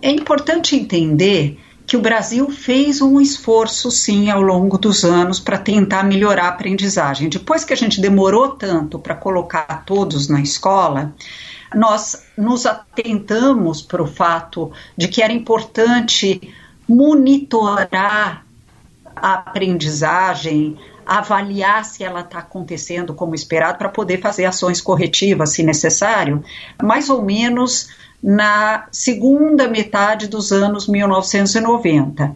É 0.01 0.11
importante 0.11 0.77
entender 0.77 1.59
que 1.91 1.97
o 1.97 2.01
Brasil 2.01 2.49
fez 2.53 3.03
um 3.03 3.21
esforço, 3.21 3.91
sim, 3.91 4.31
ao 4.31 4.41
longo 4.41 4.79
dos 4.79 5.05
anos 5.05 5.41
para 5.41 5.59
tentar 5.59 6.05
melhorar 6.05 6.45
a 6.45 6.49
aprendizagem. 6.51 7.29
Depois 7.29 7.65
que 7.65 7.73
a 7.73 7.77
gente 7.77 8.01
demorou 8.01 8.51
tanto 8.51 8.97
para 8.97 9.17
colocar 9.17 9.83
todos 9.85 10.29
na 10.29 10.41
escola, 10.41 11.13
nós 11.75 12.27
nos 12.37 12.67
atentamos 12.67 13.83
para 13.83 14.03
o 14.03 14.07
fato 14.07 14.73
de 14.97 15.09
que 15.09 15.23
era 15.23 15.33
importante 15.33 16.53
monitorar 16.89 18.45
a 19.15 19.35
aprendizagem, 19.35 20.79
avaliar 21.07 21.85
se 21.85 22.03
ela 22.03 22.21
está 22.21 22.39
acontecendo 22.39 23.15
como 23.15 23.35
esperado 23.35 23.79
para 23.79 23.89
poder 23.89 24.21
fazer 24.21 24.45
ações 24.45 24.81
corretivas, 24.81 25.53
se 25.53 25.63
necessário, 25.63 26.45
mais 26.83 27.09
ou 27.09 27.23
menos 27.23 27.89
na 28.23 28.87
segunda 28.91 29.69
metade 29.69 30.29
dos 30.29 30.53
anos 30.53 30.87
1990. 30.87 32.35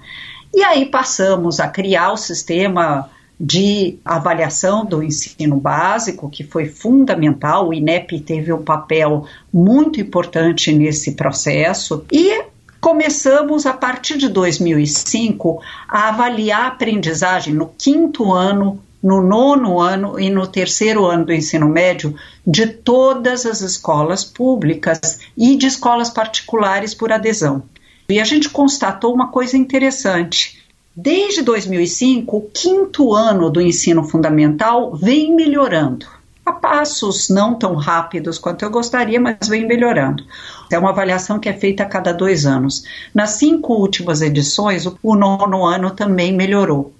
E 0.52 0.62
aí 0.62 0.86
passamos 0.86 1.58
a 1.58 1.68
criar 1.68 2.12
o 2.12 2.16
sistema 2.16 3.10
de 3.38 3.98
avaliação 4.04 4.84
do 4.84 5.02
ensino 5.02 5.56
básico, 5.56 6.30
que 6.30 6.44
foi 6.44 6.66
fundamental. 6.66 7.68
O 7.68 7.74
INEP 7.74 8.20
teve 8.20 8.52
um 8.52 8.62
papel 8.62 9.26
muito 9.52 10.00
importante 10.00 10.72
nesse 10.72 11.12
processo. 11.12 12.04
E 12.12 12.44
começamos, 12.80 13.66
a 13.66 13.72
partir 13.72 14.18
de 14.18 14.28
2005, 14.28 15.60
a 15.88 16.08
avaliar 16.08 16.62
a 16.62 16.66
aprendizagem 16.68 17.54
no 17.54 17.66
quinto 17.76 18.32
ano, 18.32 18.80
no 19.02 19.20
nono 19.20 19.80
ano 19.80 20.18
e 20.18 20.30
no 20.30 20.46
terceiro 20.46 21.04
ano 21.04 21.26
do 21.26 21.32
ensino 21.32 21.68
médio 21.68 22.14
de 22.46 22.66
todas 22.66 23.44
as 23.44 23.60
escolas 23.60 24.24
públicas 24.24 25.20
e 25.36 25.56
de 25.56 25.66
escolas 25.66 26.08
particulares 26.08 26.94
por 26.94 27.12
adesão. 27.12 27.64
E 28.08 28.20
a 28.20 28.24
gente 28.24 28.48
constatou 28.48 29.14
uma 29.14 29.28
coisa 29.28 29.56
interessante 29.56 30.63
Desde 30.96 31.42
2005, 31.42 32.36
o 32.36 32.40
quinto 32.42 33.12
ano 33.12 33.50
do 33.50 33.60
ensino 33.60 34.04
fundamental 34.04 34.94
vem 34.94 35.34
melhorando. 35.34 36.06
A 36.46 36.52
passos 36.52 37.28
não 37.28 37.56
tão 37.56 37.74
rápidos 37.74 38.38
quanto 38.38 38.64
eu 38.64 38.70
gostaria, 38.70 39.18
mas 39.18 39.48
vem 39.48 39.66
melhorando. 39.66 40.24
É 40.70 40.78
uma 40.78 40.90
avaliação 40.90 41.40
que 41.40 41.48
é 41.48 41.52
feita 41.52 41.82
a 41.82 41.86
cada 41.86 42.12
dois 42.12 42.46
anos. 42.46 42.84
Nas 43.12 43.30
cinco 43.30 43.74
últimas 43.74 44.22
edições, 44.22 44.86
o 44.86 45.16
nono 45.16 45.64
ano 45.64 45.90
também 45.90 46.32
melhorou. 46.32 46.92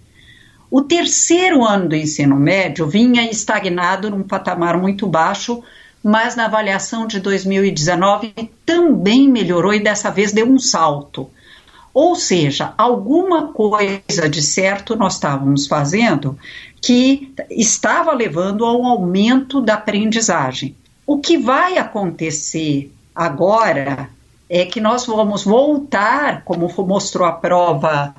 O 0.68 0.82
terceiro 0.82 1.62
ano 1.62 1.90
do 1.90 1.94
ensino 1.94 2.34
médio 2.34 2.88
vinha 2.88 3.30
estagnado 3.30 4.10
num 4.10 4.24
patamar 4.24 4.76
muito 4.76 5.06
baixo, 5.06 5.62
mas 6.02 6.34
na 6.34 6.46
avaliação 6.46 7.06
de 7.06 7.20
2019 7.20 8.34
também 8.66 9.28
melhorou 9.28 9.72
e 9.72 9.78
dessa 9.78 10.10
vez 10.10 10.32
deu 10.32 10.48
um 10.48 10.58
salto. 10.58 11.30
Ou 11.94 12.16
seja, 12.16 12.74
alguma 12.76 13.52
coisa 13.52 14.28
de 14.28 14.42
certo 14.42 14.96
nós 14.96 15.14
estávamos 15.14 15.68
fazendo 15.68 16.36
que 16.82 17.32
estava 17.48 18.12
levando 18.12 18.64
a 18.64 18.76
um 18.76 18.84
aumento 18.84 19.60
da 19.60 19.74
aprendizagem. 19.74 20.74
O 21.06 21.18
que 21.18 21.38
vai 21.38 21.78
acontecer 21.78 22.92
agora 23.14 24.10
é 24.50 24.66
que 24.66 24.80
nós 24.80 25.06
vamos 25.06 25.44
voltar, 25.44 26.42
como 26.44 26.68
mostrou 26.84 27.26
a 27.26 27.32
prova 27.32 28.14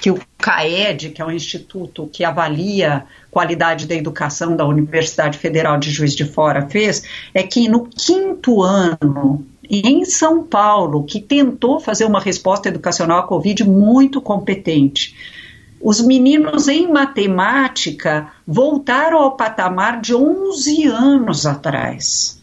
que 0.00 0.10
o 0.10 0.18
CAED, 0.38 1.10
que 1.10 1.22
é 1.22 1.24
o 1.24 1.30
instituto 1.30 2.08
que 2.12 2.24
avalia 2.24 3.04
qualidade 3.30 3.86
da 3.86 3.94
educação 3.94 4.56
da 4.56 4.66
Universidade 4.66 5.38
Federal 5.38 5.78
de 5.78 5.90
Juiz 5.90 6.14
de 6.16 6.24
Fora, 6.24 6.68
fez, 6.68 7.04
é 7.34 7.42
que 7.42 7.68
no 7.68 7.86
quinto 7.86 8.62
ano 8.62 9.46
em 9.70 10.04
São 10.04 10.42
Paulo, 10.42 11.04
que 11.04 11.20
tentou 11.20 11.78
fazer 11.78 12.04
uma 12.04 12.18
resposta 12.18 12.68
educacional 12.68 13.20
à 13.20 13.22
Covid 13.22 13.62
muito 13.64 14.20
competente. 14.20 15.14
Os 15.80 16.00
meninos 16.00 16.66
em 16.66 16.90
matemática 16.90 18.32
voltaram 18.46 19.18
ao 19.18 19.36
patamar 19.36 20.00
de 20.00 20.14
11 20.14 20.86
anos 20.86 21.46
atrás. 21.46 22.39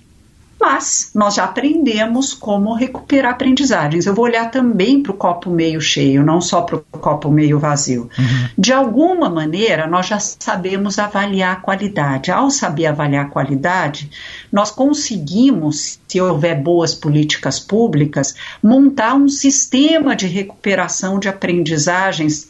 Mas 0.70 1.12
nós 1.16 1.36
já 1.36 1.46
aprendemos 1.46 2.34
como 2.34 2.74
recuperar 2.74 3.32
aprendizagens. 3.32 4.06
Eu 4.06 4.14
vou 4.14 4.26
olhar 4.26 4.52
também 4.52 5.02
para 5.02 5.14
o 5.14 5.16
copo 5.16 5.50
meio 5.50 5.80
cheio, 5.80 6.26
não 6.26 6.42
só 6.42 6.62
para 6.62 6.76
o 6.76 6.82
copo 7.00 7.32
meio 7.32 7.58
vazio. 7.58 8.10
Uhum. 8.20 8.50
De 8.58 8.74
alguma 8.74 9.30
maneira, 9.30 9.88
nós 9.88 10.08
já 10.08 10.20
sabemos 10.20 11.00
avaliar 11.00 11.54
a 11.54 11.62
qualidade. 11.62 12.32
Ao 12.32 12.52
saber 12.52 12.88
avaliar 12.88 13.28
a 13.28 13.30
qualidade, 13.30 14.12
nós 14.52 14.70
conseguimos, 14.70 16.02
se 16.06 16.20
houver 16.20 16.62
boas 16.62 16.94
políticas 16.94 17.62
públicas, 17.62 18.36
montar 18.62 19.14
um 19.14 19.30
sistema 19.30 20.18
de 20.18 20.28
recuperação 20.28 21.18
de 21.18 21.30
aprendizagens 21.30 22.50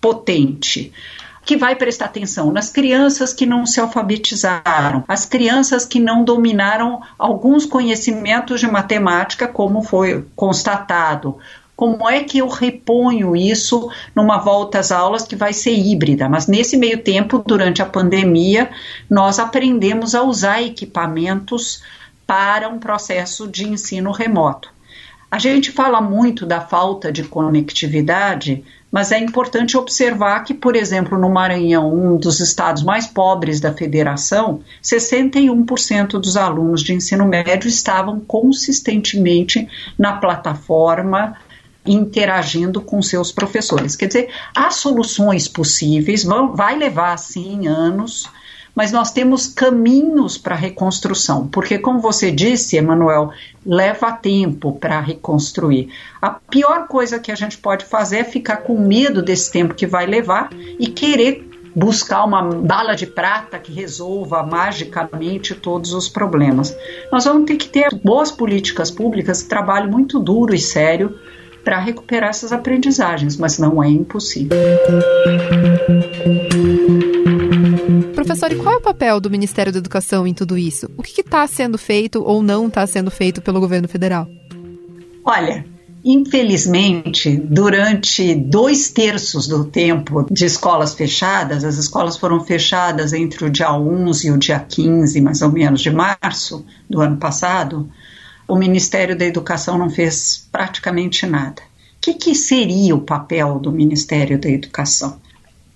potente 0.00 0.90
que 1.44 1.56
vai 1.56 1.74
prestar 1.74 2.06
atenção 2.06 2.52
nas 2.52 2.70
crianças 2.70 3.32
que 3.32 3.44
não 3.44 3.66
se 3.66 3.80
alfabetizaram, 3.80 5.04
as 5.08 5.26
crianças 5.26 5.84
que 5.84 5.98
não 5.98 6.24
dominaram 6.24 7.02
alguns 7.18 7.66
conhecimentos 7.66 8.60
de 8.60 8.66
matemática, 8.66 9.48
como 9.48 9.82
foi 9.82 10.24
constatado. 10.36 11.38
Como 11.74 12.08
é 12.08 12.22
que 12.22 12.38
eu 12.38 12.48
reponho 12.48 13.34
isso 13.34 13.90
numa 14.14 14.38
volta 14.38 14.78
às 14.78 14.92
aulas 14.92 15.26
que 15.26 15.34
vai 15.34 15.52
ser 15.52 15.72
híbrida? 15.72 16.28
Mas 16.28 16.46
nesse 16.46 16.76
meio 16.76 17.02
tempo, 17.02 17.42
durante 17.44 17.82
a 17.82 17.86
pandemia, 17.86 18.70
nós 19.10 19.38
aprendemos 19.38 20.14
a 20.14 20.22
usar 20.22 20.62
equipamentos 20.62 21.82
para 22.26 22.68
um 22.68 22.78
processo 22.78 23.48
de 23.48 23.66
ensino 23.66 24.12
remoto. 24.12 24.70
A 25.32 25.38
gente 25.38 25.72
fala 25.72 25.98
muito 25.98 26.44
da 26.44 26.60
falta 26.60 27.10
de 27.10 27.22
conectividade, 27.24 28.62
mas 28.90 29.12
é 29.12 29.18
importante 29.18 29.78
observar 29.78 30.44
que, 30.44 30.52
por 30.52 30.76
exemplo, 30.76 31.18
no 31.18 31.30
Maranhão, 31.30 31.90
um 31.90 32.18
dos 32.18 32.38
estados 32.38 32.82
mais 32.82 33.06
pobres 33.06 33.58
da 33.58 33.72
federação, 33.72 34.60
61% 34.84 36.20
dos 36.20 36.36
alunos 36.36 36.82
de 36.82 36.92
ensino 36.92 37.24
médio 37.24 37.66
estavam 37.66 38.20
consistentemente 38.20 39.66
na 39.98 40.12
plataforma 40.12 41.34
interagindo 41.86 42.82
com 42.82 43.00
seus 43.00 43.32
professores. 43.32 43.96
Quer 43.96 44.08
dizer, 44.08 44.28
há 44.54 44.70
soluções 44.70 45.48
possíveis, 45.48 46.24
vão, 46.24 46.54
vai 46.54 46.76
levar 46.76 47.16
sim 47.16 47.66
anos, 47.66 48.28
mas 48.74 48.92
nós 48.92 49.10
temos 49.12 49.46
caminhos 49.46 50.38
para 50.38 50.54
reconstrução, 50.54 51.46
porque, 51.48 51.78
como 51.78 52.00
você 52.00 52.30
disse, 52.30 52.76
Emanuel, 52.76 53.30
leva 53.64 54.12
tempo 54.12 54.72
para 54.72 55.00
reconstruir. 55.00 55.90
A 56.20 56.30
pior 56.30 56.86
coisa 56.86 57.18
que 57.18 57.30
a 57.30 57.34
gente 57.34 57.58
pode 57.58 57.84
fazer 57.84 58.18
é 58.18 58.24
ficar 58.24 58.58
com 58.58 58.78
medo 58.78 59.22
desse 59.22 59.50
tempo 59.50 59.74
que 59.74 59.86
vai 59.86 60.06
levar 60.06 60.50
e 60.52 60.86
querer 60.88 61.48
buscar 61.74 62.24
uma 62.24 62.42
bala 62.42 62.94
de 62.94 63.06
prata 63.06 63.58
que 63.58 63.72
resolva 63.72 64.42
magicamente 64.42 65.54
todos 65.54 65.92
os 65.92 66.08
problemas. 66.08 66.76
Nós 67.10 67.24
vamos 67.24 67.46
ter 67.46 67.56
que 67.56 67.68
ter 67.68 67.94
boas 67.94 68.30
políticas 68.30 68.90
públicas, 68.90 69.42
trabalho 69.42 69.90
muito 69.90 70.18
duro 70.18 70.54
e 70.54 70.58
sério 70.58 71.18
para 71.64 71.78
recuperar 71.78 72.30
essas 72.30 72.52
aprendizagens, 72.52 73.36
mas 73.36 73.58
não 73.58 73.82
é 73.82 73.88
impossível. 73.88 74.58
Professor, 78.32 78.52
e 78.52 78.56
qual 78.56 78.74
é 78.76 78.78
o 78.78 78.80
papel 78.80 79.20
do 79.20 79.28
Ministério 79.28 79.70
da 79.70 79.78
Educação 79.78 80.26
em 80.26 80.32
tudo 80.32 80.56
isso? 80.56 80.88
O 80.96 81.02
que 81.02 81.20
está 81.20 81.46
sendo 81.46 81.76
feito 81.76 82.22
ou 82.24 82.42
não 82.42 82.68
está 82.68 82.86
sendo 82.86 83.10
feito 83.10 83.42
pelo 83.42 83.60
governo 83.60 83.86
federal? 83.86 84.26
Olha, 85.24 85.66
Infelizmente, 86.04 87.36
durante 87.36 88.34
dois 88.34 88.90
terços 88.90 89.46
do 89.46 89.66
tempo 89.66 90.26
de 90.28 90.44
escolas 90.44 90.94
fechadas, 90.94 91.62
as 91.62 91.76
escolas 91.76 92.16
foram 92.16 92.40
fechadas 92.40 93.12
entre 93.12 93.44
o 93.44 93.50
dia 93.50 93.72
11 93.72 94.26
e 94.26 94.30
o 94.32 94.36
dia 94.36 94.58
15, 94.58 95.20
mais 95.20 95.42
ou 95.42 95.52
menos, 95.52 95.80
de 95.80 95.92
março 95.92 96.66
do 96.90 97.00
ano 97.00 97.18
passado, 97.18 97.88
o 98.48 98.56
Ministério 98.56 99.16
da 99.16 99.24
Educação 99.24 99.78
não 99.78 99.88
fez 99.88 100.48
praticamente 100.50 101.24
nada. 101.24 101.62
O 101.62 102.00
que, 102.00 102.14
que 102.14 102.34
seria 102.34 102.96
o 102.96 103.02
papel 103.02 103.60
do 103.60 103.70
Ministério 103.70 104.40
da 104.40 104.48
Educação? 104.48 105.20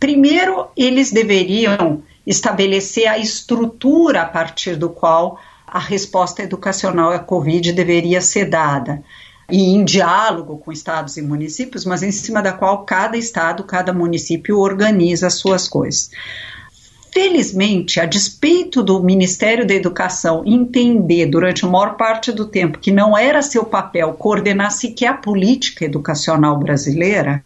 Primeiro, 0.00 0.66
eles 0.76 1.12
deveriam 1.12 2.02
estabelecer 2.26 3.06
a 3.06 3.18
estrutura 3.18 4.22
a 4.22 4.26
partir 4.26 4.76
do 4.76 4.90
qual 4.90 5.38
a 5.66 5.78
resposta 5.78 6.42
educacional 6.42 7.10
à 7.10 7.18
Covid 7.18 7.72
deveria 7.72 8.20
ser 8.20 8.46
dada. 8.46 9.02
E 9.50 9.74
em 9.74 9.84
diálogo 9.84 10.58
com 10.58 10.72
estados 10.72 11.16
e 11.16 11.22
municípios, 11.22 11.84
mas 11.84 12.02
em 12.02 12.10
cima 12.10 12.42
da 12.42 12.52
qual 12.52 12.84
cada 12.84 13.16
estado, 13.16 13.62
cada 13.62 13.92
município 13.92 14.58
organiza 14.58 15.28
as 15.28 15.34
suas 15.34 15.68
coisas. 15.68 16.10
Felizmente, 17.16 17.98
a 17.98 18.04
despeito 18.04 18.82
do 18.82 19.02
Ministério 19.02 19.66
da 19.66 19.72
Educação 19.72 20.42
entender 20.44 21.26
durante 21.26 21.64
a 21.64 21.68
maior 21.68 21.96
parte 21.96 22.30
do 22.30 22.46
tempo 22.46 22.78
que 22.78 22.90
não 22.90 23.16
era 23.16 23.40
seu 23.40 23.64
papel 23.64 24.12
coordenar 24.14 24.70
sequer 24.70 25.06
a 25.06 25.14
política 25.14 25.84
educacional 25.84 26.58
brasileira, 26.58 27.42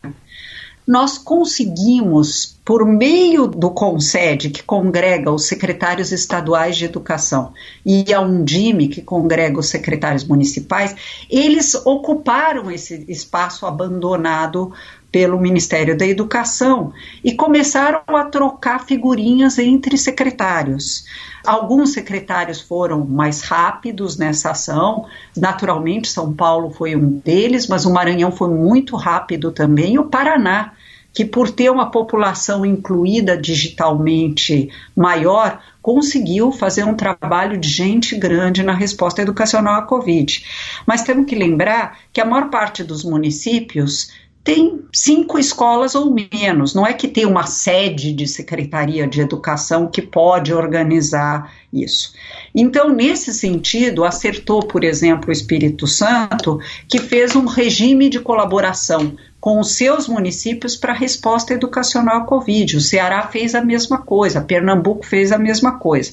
nós 0.86 1.18
conseguimos, 1.18 2.58
por 2.64 2.84
meio 2.84 3.46
do 3.46 3.70
CONSED, 3.70 4.50
que 4.50 4.62
congrega 4.62 5.30
os 5.30 5.46
secretários 5.46 6.10
estaduais 6.10 6.76
de 6.76 6.84
educação, 6.84 7.52
e 7.84 8.12
a 8.12 8.20
Undime, 8.20 8.88
que 8.88 9.02
congrega 9.02 9.60
os 9.60 9.68
secretários 9.68 10.24
municipais, 10.24 10.96
eles 11.28 11.74
ocuparam 11.74 12.70
esse 12.70 13.04
espaço 13.08 13.66
abandonado 13.66 14.72
pelo 15.10 15.40
Ministério 15.40 15.96
da 15.96 16.06
Educação 16.06 16.92
e 17.24 17.34
começaram 17.34 18.02
a 18.06 18.24
trocar 18.24 18.84
figurinhas 18.84 19.58
entre 19.58 19.98
secretários. 19.98 21.04
Alguns 21.44 21.92
secretários 21.92 22.60
foram 22.60 23.04
mais 23.04 23.42
rápidos 23.42 24.16
nessa 24.16 24.50
ação, 24.50 25.06
naturalmente 25.36 26.08
São 26.08 26.32
Paulo 26.32 26.70
foi 26.70 26.94
um 26.94 27.18
deles, 27.24 27.66
mas 27.66 27.84
o 27.84 27.92
Maranhão 27.92 28.30
foi 28.30 28.50
muito 28.50 28.94
rápido 28.96 29.50
também, 29.50 29.98
o 29.98 30.04
Paraná 30.04 30.72
que, 31.12 31.24
por 31.24 31.50
ter 31.50 31.70
uma 31.70 31.90
população 31.90 32.64
incluída 32.64 33.36
digitalmente 33.36 34.70
maior, 34.94 35.60
conseguiu 35.82 36.52
fazer 36.52 36.84
um 36.84 36.94
trabalho 36.94 37.58
de 37.58 37.68
gente 37.68 38.16
grande 38.16 38.62
na 38.62 38.72
resposta 38.72 39.22
educacional 39.22 39.74
à 39.74 39.82
Covid. 39.82 40.44
Mas 40.86 41.02
temos 41.02 41.26
que 41.26 41.34
lembrar 41.34 41.98
que 42.12 42.20
a 42.20 42.24
maior 42.24 42.48
parte 42.48 42.84
dos 42.84 43.02
municípios 43.02 44.12
tem 44.42 44.80
cinco 44.92 45.38
escolas 45.38 45.94
ou 45.94 46.14
menos. 46.14 46.74
Não 46.74 46.86
é 46.86 46.92
que 46.92 47.06
tem 47.06 47.26
uma 47.26 47.46
sede 47.46 48.12
de 48.12 48.26
secretaria 48.26 49.06
de 49.06 49.20
educação 49.20 49.86
que 49.86 50.00
pode 50.00 50.52
organizar 50.52 51.52
isso. 51.72 52.14
Então, 52.54 52.90
nesse 52.90 53.32
sentido, 53.32 54.04
acertou, 54.04 54.60
por 54.60 54.82
exemplo, 54.82 55.28
o 55.28 55.32
Espírito 55.32 55.86
Santo, 55.86 56.58
que 56.88 56.98
fez 56.98 57.36
um 57.36 57.44
regime 57.44 58.08
de 58.08 58.18
colaboração 58.18 59.16
com 59.40 59.60
os 59.60 59.72
seus 59.72 60.08
municípios 60.08 60.76
para 60.76 60.92
a 60.92 60.96
resposta 60.96 61.54
educacional 61.54 62.18
à 62.18 62.24
Covid. 62.24 62.76
O 62.76 62.80
Ceará 62.80 63.22
fez 63.26 63.54
a 63.54 63.64
mesma 63.64 63.98
coisa, 63.98 64.40
Pernambuco 64.40 65.04
fez 65.06 65.32
a 65.32 65.38
mesma 65.38 65.78
coisa. 65.78 66.12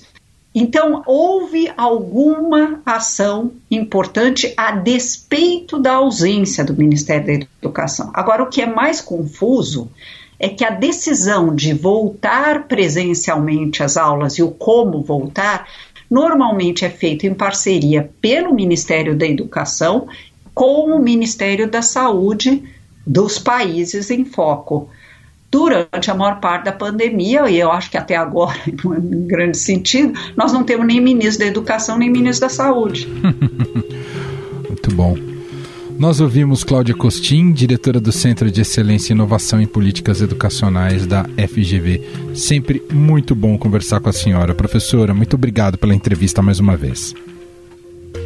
Então, 0.59 1.03
houve 1.05 1.71
alguma 1.77 2.81
ação 2.83 3.51
importante 3.69 4.55
a 4.57 4.71
despeito 4.71 5.77
da 5.77 5.93
ausência 5.93 6.65
do 6.65 6.75
Ministério 6.75 7.27
da 7.27 7.33
Educação. 7.61 8.09
Agora, 8.11 8.41
o 8.41 8.49
que 8.49 8.63
é 8.63 8.65
mais 8.65 8.99
confuso 8.99 9.87
é 10.39 10.49
que 10.49 10.65
a 10.65 10.71
decisão 10.71 11.53
de 11.53 11.73
voltar 11.73 12.67
presencialmente 12.67 13.83
às 13.83 13.97
aulas 13.97 14.39
e 14.39 14.41
o 14.41 14.49
como 14.49 15.03
voltar 15.03 15.67
normalmente 16.09 16.83
é 16.83 16.89
feita 16.89 17.27
em 17.27 17.35
parceria 17.35 18.09
pelo 18.19 18.51
Ministério 18.51 19.15
da 19.15 19.27
Educação 19.27 20.07
com 20.55 20.91
o 20.91 20.99
Ministério 20.99 21.69
da 21.69 21.83
Saúde 21.83 22.63
dos 23.05 23.37
países 23.37 24.09
em 24.09 24.25
foco 24.25 24.89
durante 25.49 26.11
a 26.11 26.15
maior 26.15 26.39
parte 26.39 26.65
da 26.65 26.71
pandemia, 26.71 27.49
e 27.49 27.59
eu 27.59 27.71
acho 27.71 27.89
que 27.89 27.97
até 27.97 28.15
agora, 28.15 28.57
em 28.67 29.27
grande 29.27 29.57
sentido, 29.57 30.13
nós 30.35 30.51
não 30.53 30.63
temos 30.63 30.85
nem 30.85 31.01
ministro 31.01 31.45
da 31.45 31.49
Educação 31.49 31.97
nem 31.97 32.09
ministro 32.09 32.47
da 32.47 32.53
Saúde. 32.53 33.07
Muito 34.67 34.91
bom. 34.91 35.17
Nós 35.97 36.21
ouvimos 36.21 36.63
Cláudia 36.63 36.93
Costin, 36.93 37.51
diretora 37.51 37.99
do 37.99 38.11
Centro 38.11 38.51
de 38.51 38.61
Excelência 38.61 39.11
e 39.11 39.15
Inovação 39.15 39.59
em 39.59 39.65
Políticas 39.65 40.21
Educacionais 40.21 41.07
da 41.07 41.23
FGV. 41.23 42.03
Sempre 42.35 42.83
muito 42.91 43.33
bom 43.33 43.57
conversar 43.57 43.99
com 43.99 44.07
a 44.07 44.13
senhora. 44.13 44.53
Professora, 44.53 45.11
muito 45.11 45.35
obrigado 45.35 45.75
pela 45.75 45.95
entrevista 45.95 46.39
mais 46.39 46.59
uma 46.59 46.77
vez. 46.77 47.15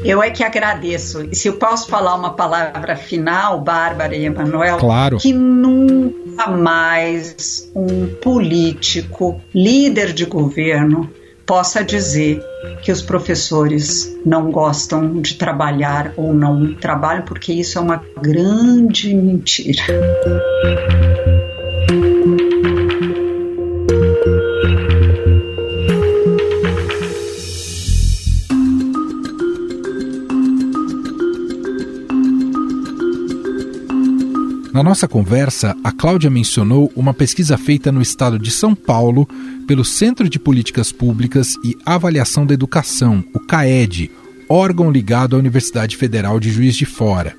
Eu 0.04 0.22
é 0.22 0.30
que 0.30 0.44
agradeço. 0.44 1.28
E 1.32 1.36
se 1.36 1.48
eu 1.48 1.54
posso 1.54 1.88
falar 1.88 2.16
uma 2.16 2.34
palavra 2.34 2.96
final, 2.96 3.62
Bárbara 3.62 4.16
e 4.16 4.26
Emanuel, 4.26 4.78
claro. 4.78 5.18
que 5.18 5.32
nunca 5.32 6.48
mais 6.48 7.70
um 7.76 8.08
político, 8.16 9.40
líder 9.54 10.14
de 10.14 10.26
governo, 10.26 11.10
possa 11.46 11.84
dizer 11.84 12.42
que 12.82 12.92
os 12.92 13.02
professores 13.02 14.18
não 14.26 14.52
gostam 14.52 15.22
de 15.22 15.36
trabalhar 15.36 16.14
ou 16.16 16.34
não 16.34 16.74
trabalham, 16.76 17.24
porque 17.24 17.52
isso 17.54 17.78
é 17.78 17.82
uma 17.82 18.02
grande 18.22 19.14
mentira. 19.14 19.84
Na 34.82 34.90
nossa 34.90 35.08
conversa, 35.08 35.78
a 35.84 35.92
Cláudia 35.92 36.28
mencionou 36.28 36.92
uma 36.96 37.14
pesquisa 37.14 37.56
feita 37.56 37.92
no 37.92 38.02
estado 38.02 38.40
de 38.40 38.50
São 38.50 38.74
Paulo 38.74 39.30
pelo 39.68 39.86
Centro 39.86 40.28
de 40.28 40.40
Políticas 40.40 40.92
Públicas 40.92 41.54
e 41.64 41.78
Avaliação 41.86 42.48
da 42.48 42.56
Educação, 42.56 43.24
o 43.32 43.40
CAED, 43.40 44.10
órgão 44.50 44.90
ligado 44.90 45.36
à 45.36 45.40
Universidade 45.40 45.96
Federal 45.96 46.40
de 46.40 46.50
Juiz 46.50 46.76
de 46.76 46.88
Fora. 46.88 47.36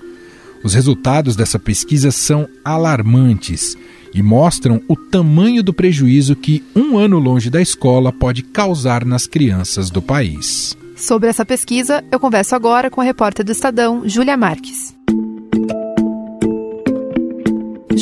Os 0.62 0.72
resultados 0.72 1.34
dessa 1.34 1.58
pesquisa 1.58 2.12
são 2.12 2.48
alarmantes 2.64 3.76
e 4.14 4.22
mostram 4.22 4.80
o 4.86 4.94
tamanho 4.94 5.64
do 5.64 5.74
prejuízo 5.74 6.36
que 6.36 6.62
um 6.76 6.96
ano 6.96 7.18
longe 7.18 7.50
da 7.50 7.60
escola 7.60 8.12
pode 8.12 8.44
causar 8.44 9.04
nas 9.04 9.26
crianças 9.26 9.90
do 9.90 10.00
país. 10.00 10.76
Sobre 10.94 11.28
essa 11.28 11.44
pesquisa, 11.44 12.04
eu 12.12 12.20
converso 12.20 12.54
agora 12.54 12.88
com 12.88 13.00
a 13.00 13.04
repórter 13.04 13.44
do 13.44 13.50
Estadão, 13.50 14.08
Júlia 14.08 14.36
Marques. 14.36 14.94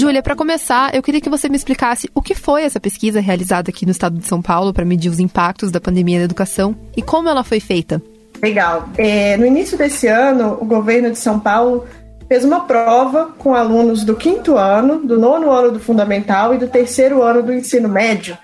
Júlia, 0.00 0.22
para 0.22 0.34
começar, 0.34 0.94
eu 0.94 1.02
queria 1.02 1.20
que 1.20 1.28
você 1.28 1.46
me 1.46 1.56
explicasse 1.56 2.08
o 2.14 2.22
que 2.22 2.34
foi 2.34 2.62
essa 2.62 2.80
pesquisa 2.80 3.20
realizada 3.20 3.68
aqui 3.68 3.84
no 3.84 3.92
estado 3.92 4.18
de 4.18 4.26
São 4.26 4.40
Paulo 4.40 4.72
para 4.72 4.82
medir 4.82 5.10
os 5.10 5.20
impactos 5.20 5.70
da 5.70 5.78
pandemia 5.78 6.20
na 6.20 6.24
educação 6.24 6.74
e 6.96 7.02
como 7.02 7.28
ela 7.28 7.44
foi 7.44 7.60
feita. 7.60 8.00
Legal. 8.42 8.88
É, 8.96 9.36
no 9.36 9.44
início 9.44 9.76
desse 9.76 10.06
ano, 10.06 10.56
o 10.58 10.64
governo 10.64 11.10
de 11.10 11.18
São 11.18 11.38
Paulo 11.38 11.86
fez 12.26 12.46
uma 12.46 12.60
prova 12.60 13.34
com 13.36 13.54
alunos 13.54 14.02
do 14.02 14.16
quinto 14.16 14.56
ano, 14.56 15.06
do 15.06 15.18
nono 15.18 15.50
ano 15.50 15.72
do 15.72 15.78
fundamental 15.78 16.54
e 16.54 16.56
do 16.56 16.66
terceiro 16.66 17.22
ano 17.22 17.42
do 17.42 17.52
ensino 17.52 17.86
médio, 17.86 18.38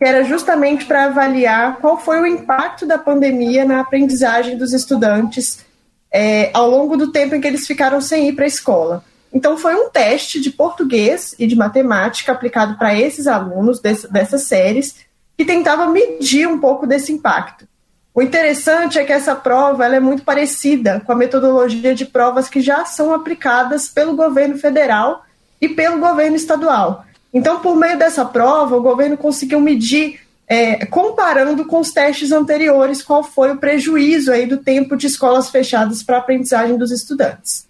que 0.00 0.04
era 0.04 0.24
justamente 0.24 0.86
para 0.86 1.04
avaliar 1.04 1.76
qual 1.76 2.00
foi 2.00 2.20
o 2.20 2.26
impacto 2.26 2.84
da 2.84 2.98
pandemia 2.98 3.64
na 3.64 3.78
aprendizagem 3.78 4.58
dos 4.58 4.72
estudantes 4.72 5.64
é, 6.12 6.50
ao 6.52 6.68
longo 6.68 6.96
do 6.96 7.12
tempo 7.12 7.36
em 7.36 7.40
que 7.40 7.46
eles 7.46 7.64
ficaram 7.64 8.00
sem 8.00 8.28
ir 8.28 8.32
para 8.32 8.44
a 8.44 8.48
escola. 8.48 9.04
Então, 9.32 9.56
foi 9.56 9.74
um 9.74 9.90
teste 9.90 10.40
de 10.40 10.50
português 10.50 11.34
e 11.38 11.46
de 11.46 11.56
matemática 11.56 12.32
aplicado 12.32 12.76
para 12.78 12.98
esses 12.98 13.26
alunos 13.26 13.80
desse, 13.80 14.10
dessas 14.10 14.42
séries, 14.42 14.96
que 15.36 15.44
tentava 15.44 15.86
medir 15.86 16.48
um 16.48 16.58
pouco 16.58 16.86
desse 16.86 17.12
impacto. 17.12 17.66
O 18.14 18.22
interessante 18.22 18.98
é 18.98 19.04
que 19.04 19.12
essa 19.12 19.34
prova 19.34 19.84
é 19.84 20.00
muito 20.00 20.22
parecida 20.22 21.00
com 21.04 21.12
a 21.12 21.16
metodologia 21.16 21.94
de 21.94 22.06
provas 22.06 22.48
que 22.48 22.62
já 22.62 22.82
são 22.86 23.12
aplicadas 23.12 23.88
pelo 23.88 24.16
governo 24.16 24.56
federal 24.56 25.22
e 25.60 25.68
pelo 25.68 25.98
governo 25.98 26.34
estadual. 26.34 27.04
Então, 27.32 27.60
por 27.60 27.76
meio 27.76 27.98
dessa 27.98 28.24
prova, 28.24 28.74
o 28.74 28.82
governo 28.82 29.18
conseguiu 29.18 29.60
medir, 29.60 30.20
é, 30.48 30.86
comparando 30.86 31.66
com 31.66 31.78
os 31.78 31.92
testes 31.92 32.32
anteriores, 32.32 33.02
qual 33.02 33.22
foi 33.22 33.52
o 33.52 33.58
prejuízo 33.58 34.32
aí 34.32 34.46
do 34.46 34.56
tempo 34.56 34.96
de 34.96 35.06
escolas 35.06 35.50
fechadas 35.50 36.02
para 36.02 36.16
a 36.16 36.20
aprendizagem 36.20 36.78
dos 36.78 36.90
estudantes. 36.90 37.66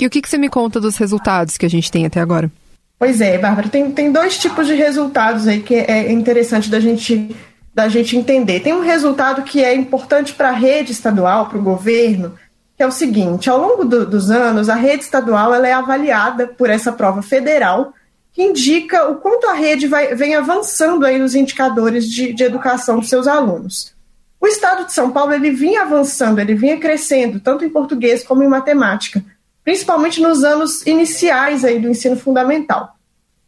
E 0.00 0.06
o 0.06 0.10
que, 0.10 0.22
que 0.22 0.28
você 0.28 0.38
me 0.38 0.48
conta 0.48 0.80
dos 0.80 0.96
resultados 0.96 1.58
que 1.58 1.66
a 1.66 1.70
gente 1.70 1.90
tem 1.90 2.06
até 2.06 2.20
agora? 2.20 2.50
Pois 2.98 3.20
é, 3.20 3.36
Bárbara, 3.36 3.68
tem, 3.68 3.90
tem 3.90 4.10
dois 4.10 4.38
tipos 4.38 4.66
de 4.66 4.74
resultados 4.74 5.46
aí 5.46 5.60
que 5.60 5.74
é 5.74 6.10
interessante 6.10 6.70
da 6.70 6.80
gente, 6.80 7.36
da 7.74 7.88
gente 7.88 8.16
entender. 8.16 8.60
Tem 8.60 8.72
um 8.72 8.80
resultado 8.80 9.42
que 9.42 9.62
é 9.62 9.74
importante 9.74 10.32
para 10.32 10.48
a 10.48 10.52
rede 10.52 10.92
estadual, 10.92 11.48
para 11.48 11.58
o 11.58 11.62
governo, 11.62 12.34
que 12.76 12.82
é 12.82 12.86
o 12.86 12.90
seguinte: 12.90 13.50
ao 13.50 13.58
longo 13.58 13.84
do, 13.84 14.06
dos 14.06 14.30
anos, 14.30 14.70
a 14.70 14.74
rede 14.74 15.04
estadual 15.04 15.52
ela 15.54 15.68
é 15.68 15.72
avaliada 15.72 16.46
por 16.46 16.70
essa 16.70 16.92
prova 16.92 17.22
federal, 17.22 17.92
que 18.32 18.42
indica 18.42 19.08
o 19.08 19.16
quanto 19.16 19.48
a 19.48 19.54
rede 19.54 19.86
vai, 19.86 20.14
vem 20.14 20.34
avançando 20.34 21.04
aí 21.04 21.18
nos 21.18 21.34
indicadores 21.34 22.06
de, 22.06 22.32
de 22.32 22.42
educação 22.42 22.98
dos 22.98 23.08
seus 23.08 23.26
alunos. 23.26 23.94
O 24.40 24.46
estado 24.46 24.86
de 24.86 24.94
São 24.94 25.10
Paulo 25.10 25.34
ele 25.34 25.50
vinha 25.50 25.82
avançando, 25.82 26.38
ele 26.38 26.54
vinha 26.54 26.78
crescendo, 26.78 27.40
tanto 27.40 27.64
em 27.64 27.70
português 27.70 28.22
como 28.22 28.42
em 28.42 28.48
matemática 28.48 29.22
principalmente 29.70 30.20
nos 30.20 30.42
anos 30.42 30.84
iniciais 30.84 31.64
aí 31.64 31.78
do 31.78 31.88
ensino 31.88 32.16
fundamental. 32.16 32.96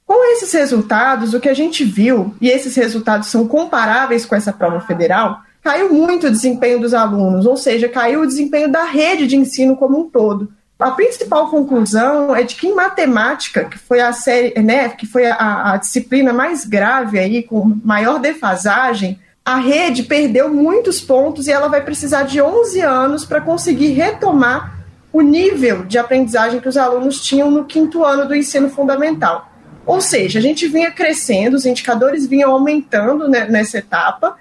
Com 0.07 0.25
esses 0.33 0.53
resultados, 0.53 1.35
o 1.35 1.41
que 1.41 1.49
a 1.49 1.55
gente 1.55 1.83
viu, 1.83 2.33
e 2.41 2.49
esses 2.49 2.77
resultados 2.77 3.27
são 3.27 3.49
comparáveis 3.49 4.25
com 4.25 4.37
essa 4.37 4.53
prova 4.53 4.81
federal, 4.83 5.41
caiu 5.61 5.93
muito 5.93 6.29
o 6.29 6.31
desempenho 6.31 6.79
dos 6.79 6.95
alunos, 6.95 7.45
ou 7.45 7.57
seja, 7.57 7.89
caiu 7.89 8.21
o 8.21 8.27
desempenho 8.27 8.71
da 8.71 8.85
rede 8.85 9.27
de 9.27 9.37
ensino 9.37 9.77
como 9.77 9.99
um 9.99 10.09
todo. 10.09 10.49
A 10.79 10.93
principal 10.93 11.51
conclusão 11.51 12.37
é 12.37 12.45
de 12.45 12.55
que 12.55 12.69
em 12.69 12.75
matemática, 12.75 13.65
que 13.65 13.79
foi 13.79 14.01
a 14.01 14.13
série, 14.13 14.57
né, 14.63 14.91
que 14.91 15.07
foi 15.07 15.27
a, 15.27 15.73
a 15.73 15.77
disciplina 15.77 16.33
mais 16.33 16.65
grave 16.65 17.19
aí, 17.19 17.43
com 17.43 17.81
maior 17.83 18.21
defasagem, 18.21 19.19
a 19.45 19.57
rede 19.57 20.05
perdeu 20.05 20.55
muitos 20.55 21.01
pontos 21.01 21.49
e 21.49 21.51
ela 21.51 21.67
vai 21.67 21.81
precisar 21.81 22.23
de 22.23 22.41
11 22.41 22.81
anos 22.81 23.25
para 23.25 23.41
conseguir 23.41 23.89
retomar 23.89 24.82
o 25.12 25.20
nível 25.20 25.85
de 25.85 25.98
aprendizagem 25.98 26.61
que 26.61 26.68
os 26.68 26.77
alunos 26.77 27.20
tinham 27.20 27.51
no 27.51 27.64
quinto 27.64 28.05
ano 28.05 28.27
do 28.27 28.35
ensino 28.35 28.70
fundamental. 28.70 29.51
Ou 29.85 30.01
seja, 30.01 30.38
a 30.38 30.42
gente 30.42 30.66
vinha 30.68 30.90
crescendo, 30.90 31.55
os 31.57 31.66
indicadores 31.66 32.27
vinham 32.27 32.53
aumentando 32.53 33.29
nessa 33.29 33.79
etapa, 33.79 34.37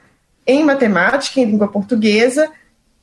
em 0.45 0.63
matemática, 0.63 1.39
em 1.39 1.45
língua 1.45 1.67
portuguesa, 1.67 2.49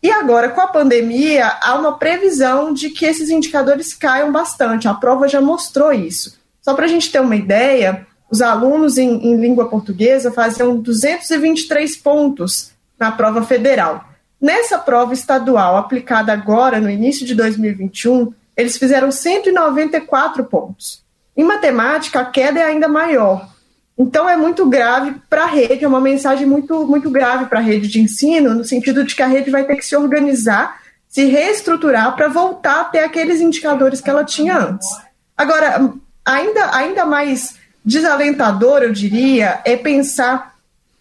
e 0.02 0.10
agora, 0.10 0.48
com 0.48 0.60
a 0.60 0.68
pandemia, 0.68 1.46
há 1.60 1.74
uma 1.74 1.98
previsão 1.98 2.72
de 2.72 2.90
que 2.90 3.04
esses 3.04 3.30
indicadores 3.30 3.92
caiam 3.92 4.30
bastante. 4.30 4.86
A 4.86 4.94
prova 4.94 5.26
já 5.26 5.40
mostrou 5.40 5.92
isso. 5.92 6.38
Só 6.62 6.72
para 6.74 6.84
a 6.84 6.88
gente 6.88 7.10
ter 7.10 7.20
uma 7.20 7.34
ideia, 7.34 8.06
os 8.30 8.40
alunos 8.40 8.96
em, 8.96 9.08
em 9.08 9.36
língua 9.40 9.68
portuguesa 9.68 10.30
faziam 10.30 10.76
223 10.76 11.96
pontos 11.96 12.70
na 12.98 13.10
prova 13.10 13.42
federal. 13.42 14.07
Nessa 14.40 14.78
prova 14.78 15.12
estadual 15.12 15.76
aplicada 15.76 16.32
agora 16.32 16.80
no 16.80 16.88
início 16.88 17.26
de 17.26 17.34
2021, 17.34 18.32
eles 18.56 18.76
fizeram 18.76 19.10
194 19.10 20.44
pontos. 20.44 21.02
Em 21.36 21.44
matemática, 21.44 22.20
a 22.20 22.24
queda 22.24 22.60
é 22.60 22.64
ainda 22.64 22.88
maior. 22.88 23.48
Então, 23.96 24.28
é 24.28 24.36
muito 24.36 24.64
grave 24.66 25.16
para 25.28 25.42
a 25.42 25.46
rede, 25.46 25.84
é 25.84 25.88
uma 25.88 26.00
mensagem 26.00 26.46
muito, 26.46 26.86
muito 26.86 27.10
grave 27.10 27.46
para 27.46 27.58
a 27.58 27.62
rede 27.62 27.88
de 27.88 28.00
ensino, 28.00 28.54
no 28.54 28.64
sentido 28.64 29.04
de 29.04 29.14
que 29.14 29.22
a 29.22 29.26
rede 29.26 29.50
vai 29.50 29.64
ter 29.64 29.74
que 29.74 29.84
se 29.84 29.96
organizar, 29.96 30.80
se 31.08 31.24
reestruturar 31.24 32.14
para 32.14 32.28
voltar 32.28 32.80
a 32.80 32.84
ter 32.84 33.00
aqueles 33.00 33.40
indicadores 33.40 34.00
que 34.00 34.08
ela 34.08 34.24
tinha 34.24 34.56
antes. 34.56 34.88
Agora, 35.36 35.92
ainda, 36.24 36.76
ainda 36.76 37.04
mais 37.04 37.56
desalentador, 37.84 38.82
eu 38.82 38.92
diria, 38.92 39.60
é 39.64 39.76
pensar 39.76 40.57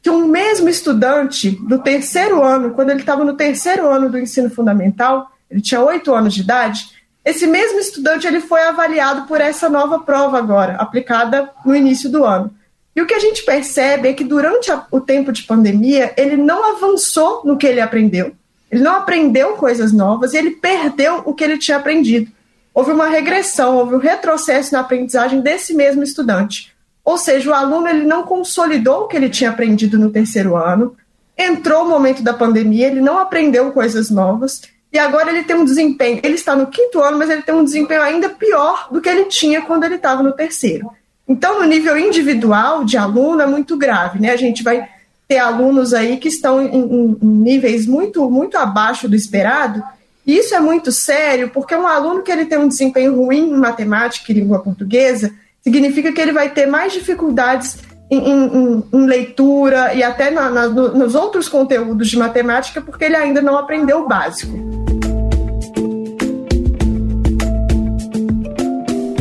que 0.08 0.12
um 0.12 0.26
mesmo 0.26 0.70
estudante 0.70 1.50
do 1.68 1.80
terceiro 1.80 2.42
ano, 2.42 2.72
quando 2.72 2.92
ele 2.92 3.02
estava 3.02 3.26
no 3.26 3.34
terceiro 3.34 3.90
ano 3.90 4.10
do 4.10 4.18
ensino 4.18 4.50
fundamental, 4.50 5.30
ele 5.52 5.60
tinha 5.60 5.82
oito 5.82 6.16
anos 6.16 6.34
de 6.34 6.44
idade, 6.44 6.80
esse 7.26 7.46
mesmo 7.46 7.78
estudante 7.78 8.26
ele 8.26 8.40
foi 8.40 8.62
avaliado 8.62 9.28
por 9.28 9.42
essa 9.42 9.68
nova 9.68 10.00
prova 10.00 10.38
agora, 10.38 10.76
aplicada 10.76 11.50
no 11.66 11.76
início 11.76 12.10
do 12.10 12.24
ano. 12.24 12.56
E 12.96 13.02
o 13.02 13.06
que 13.06 13.14
a 13.14 13.20
gente 13.20 13.44
percebe 13.44 14.08
é 14.08 14.14
que 14.14 14.24
durante 14.24 14.72
a, 14.72 14.88
o 14.90 15.02
tempo 15.02 15.34
de 15.34 15.44
pandemia, 15.44 16.14
ele 16.16 16.38
não 16.38 16.78
avançou 16.78 17.42
no 17.44 17.58
que 17.58 17.68
ele 17.68 17.82
aprendeu, 17.82 18.32
ele 18.72 18.82
não 18.82 18.96
aprendeu 18.96 19.56
coisas 19.56 19.92
novas 19.92 20.34
e 20.34 20.38
ele 20.38 20.52
perdeu 20.52 21.22
o 21.26 21.34
que 21.34 21.44
ele 21.44 21.58
tinha 21.58 21.76
aprendido. 21.76 22.32
Houve 22.74 22.92
uma 22.94 23.10
regressão, 23.10 23.76
houve 23.76 23.96
um 23.96 24.00
retrocesso 24.00 24.72
na 24.72 24.80
aprendizagem 24.80 25.42
desse 25.42 25.74
mesmo 25.74 26.02
estudante. 26.02 26.74
Ou 27.08 27.18
seja, 27.18 27.50
o 27.50 27.54
aluno 27.54 27.88
ele 27.88 28.04
não 28.04 28.24
consolidou 28.24 29.04
o 29.04 29.08
que 29.08 29.16
ele 29.16 29.30
tinha 29.30 29.50
aprendido 29.50 29.98
no 29.98 30.10
terceiro 30.10 30.58
ano, 30.58 30.94
entrou 31.38 31.86
o 31.86 31.90
momento 31.90 32.22
da 32.22 32.34
pandemia, 32.34 32.88
ele 32.88 33.00
não 33.00 33.18
aprendeu 33.18 33.72
coisas 33.72 34.10
novas 34.10 34.64
e 34.92 35.00
agora 35.00 35.30
ele 35.30 35.46
tem 35.46 35.56
um 35.56 35.64
desempenho. 35.64 36.20
Ele 36.22 36.36
está 36.36 36.54
no 36.54 36.68
quinto 36.68 37.00
ano, 37.00 37.18
mas 37.18 37.30
ele 37.30 37.44
tem 37.44 37.56
um 37.56 37.64
desempenho 37.64 38.02
ainda 38.02 38.28
pior 38.28 38.90
do 38.92 39.00
que 39.00 39.08
ele 39.08 39.24
tinha 39.24 39.62
quando 39.62 39.86
ele 39.86 39.96
estava 39.96 40.22
no 40.22 40.34
terceiro. 40.34 40.92
Então, 41.26 41.62
no 41.62 41.66
nível 41.66 41.98
individual 41.98 42.84
de 42.84 42.98
aluno, 42.98 43.42
é 43.42 43.48
muito 43.48 43.78
grave, 43.78 44.20
né? 44.20 44.32
A 44.32 44.38
gente 44.38 44.62
vai 44.62 44.86
ter 45.30 45.38
alunos 45.38 45.94
aí 45.94 46.18
que 46.18 46.28
estão 46.28 46.62
em, 46.62 46.76
em, 46.76 47.18
níveis 47.22 47.88
muito, 47.88 48.30
muito 48.30 48.58
abaixo 48.58 49.08
do 49.08 49.16
esperado, 49.16 49.82
e 50.26 50.38
isso 50.38 50.54
é 50.54 50.60
muito 50.60 50.92
sério, 50.92 51.52
porque 51.54 51.74
um 51.74 51.88
aluno 51.88 52.22
que 52.22 52.30
ele 52.34 52.44
tem 52.44 52.58
um 52.58 52.68
desempenho 52.68 53.16
ruim 53.16 53.50
em 53.50 53.58
matemática 53.58 54.30
e 54.30 54.36
língua 54.36 54.60
portuguesa, 54.60 55.34
significa 55.62 56.12
que 56.12 56.22
ele 56.22 56.32
vai 56.32 56.50
ter 56.50 56.66
mais 56.66 56.94
dificuldades 56.94 57.78
em, 58.10 58.18
em, 58.18 58.84
em 58.94 59.06
leitura 59.06 59.94
e 59.94 60.02
até 60.02 60.32
na, 60.32 60.50
na, 60.50 60.68
nos 60.68 61.14
outros 61.16 61.50
conteúdos 61.50 62.10
de 62.10 62.18
matemática, 62.18 62.82
porque 62.82 63.06
ele 63.06 63.16
ainda 63.16 63.42
não 63.42 63.58
aprendeu 63.58 64.04
o 64.04 64.08
básico. 64.08 64.58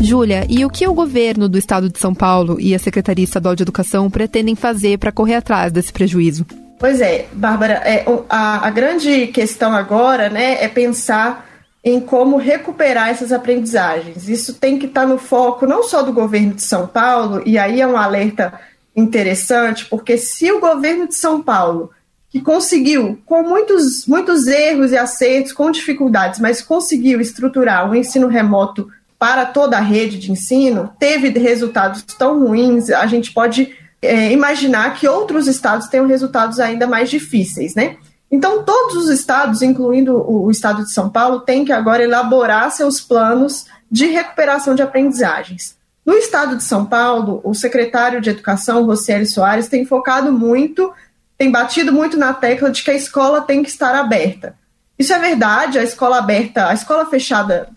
Júlia, 0.00 0.46
e 0.48 0.64
o 0.64 0.70
que 0.70 0.86
o 0.86 0.94
governo 0.94 1.48
do 1.48 1.58
estado 1.58 1.90
de 1.90 1.98
São 1.98 2.14
Paulo 2.14 2.60
e 2.60 2.76
a 2.76 2.78
Secretaria 2.78 3.24
Estadual 3.24 3.56
de 3.56 3.64
Educação 3.64 4.08
pretendem 4.08 4.54
fazer 4.54 4.98
para 4.98 5.10
correr 5.10 5.34
atrás 5.34 5.72
desse 5.72 5.92
prejuízo? 5.92 6.46
Pois 6.78 7.00
é, 7.00 7.26
Bárbara, 7.32 7.82
é, 7.84 8.04
a, 8.28 8.68
a 8.68 8.70
grande 8.70 9.26
questão 9.28 9.74
agora 9.74 10.28
né, 10.28 10.62
é 10.62 10.68
pensar 10.68 11.44
em 11.86 12.00
como 12.00 12.36
recuperar 12.36 13.10
essas 13.10 13.30
aprendizagens. 13.30 14.28
Isso 14.28 14.54
tem 14.54 14.76
que 14.76 14.86
estar 14.86 15.02
tá 15.02 15.06
no 15.06 15.18
foco 15.18 15.68
não 15.68 15.84
só 15.84 16.02
do 16.02 16.12
governo 16.12 16.52
de 16.52 16.62
São 16.62 16.84
Paulo, 16.84 17.40
e 17.46 17.56
aí 17.56 17.80
é 17.80 17.86
um 17.86 17.96
alerta 17.96 18.58
interessante, 18.96 19.84
porque 19.84 20.18
se 20.18 20.50
o 20.50 20.58
governo 20.58 21.06
de 21.06 21.14
São 21.14 21.40
Paulo, 21.40 21.92
que 22.28 22.40
conseguiu, 22.40 23.20
com 23.24 23.44
muitos, 23.44 24.04
muitos 24.04 24.48
erros 24.48 24.90
e 24.90 24.96
acertos, 24.96 25.52
com 25.52 25.70
dificuldades, 25.70 26.40
mas 26.40 26.60
conseguiu 26.60 27.20
estruturar 27.20 27.88
o 27.88 27.94
ensino 27.94 28.26
remoto 28.26 28.90
para 29.16 29.46
toda 29.46 29.78
a 29.78 29.80
rede 29.80 30.18
de 30.18 30.32
ensino 30.32 30.90
teve 30.98 31.28
resultados 31.38 32.02
tão 32.02 32.40
ruins, 32.40 32.90
a 32.90 33.06
gente 33.06 33.32
pode 33.32 33.72
é, 34.02 34.32
imaginar 34.32 34.94
que 34.94 35.06
outros 35.06 35.46
estados 35.46 35.86
tenham 35.86 36.06
resultados 36.08 36.58
ainda 36.58 36.84
mais 36.86 37.08
difíceis, 37.08 37.76
né? 37.76 37.96
Então, 38.30 38.64
todos 38.64 38.96
os 38.96 39.08
estados, 39.08 39.62
incluindo 39.62 40.16
o, 40.16 40.50
estado 40.50 40.82
de 40.82 40.92
São 40.92 41.08
Paulo, 41.08 41.40
têm 41.40 41.64
que 41.64 41.72
agora 41.72 42.02
elaborar 42.02 42.70
seus 42.70 43.00
planos 43.00 43.66
de 43.90 44.06
recuperação 44.06 44.74
de 44.74 44.82
aprendizagens. 44.82 45.76
No 46.04 46.14
estado 46.14 46.56
de 46.56 46.64
São 46.64 46.84
Paulo, 46.84 47.40
o 47.44 47.54
secretário 47.54 48.20
de 48.20 48.30
Educação, 48.30 48.84
Rocieli 48.84 49.26
Soares, 49.26 49.68
tem 49.68 49.84
focado 49.84 50.32
muito, 50.32 50.92
tem 51.38 51.50
batido 51.50 51.92
muito 51.92 52.16
na 52.16 52.32
tecla 52.32 52.70
de 52.70 52.82
que 52.82 52.90
a 52.90 52.94
escola 52.94 53.40
tem 53.40 53.62
que 53.62 53.68
estar 53.68 53.94
aberta. 53.94 54.56
Isso 54.98 55.12
é 55.12 55.18
verdade, 55.18 55.78
a 55.78 55.84
escola 55.84 56.18
aberta, 56.18 56.68
a 56.68 56.74
escola 56.74 57.06
fechada 57.06 57.68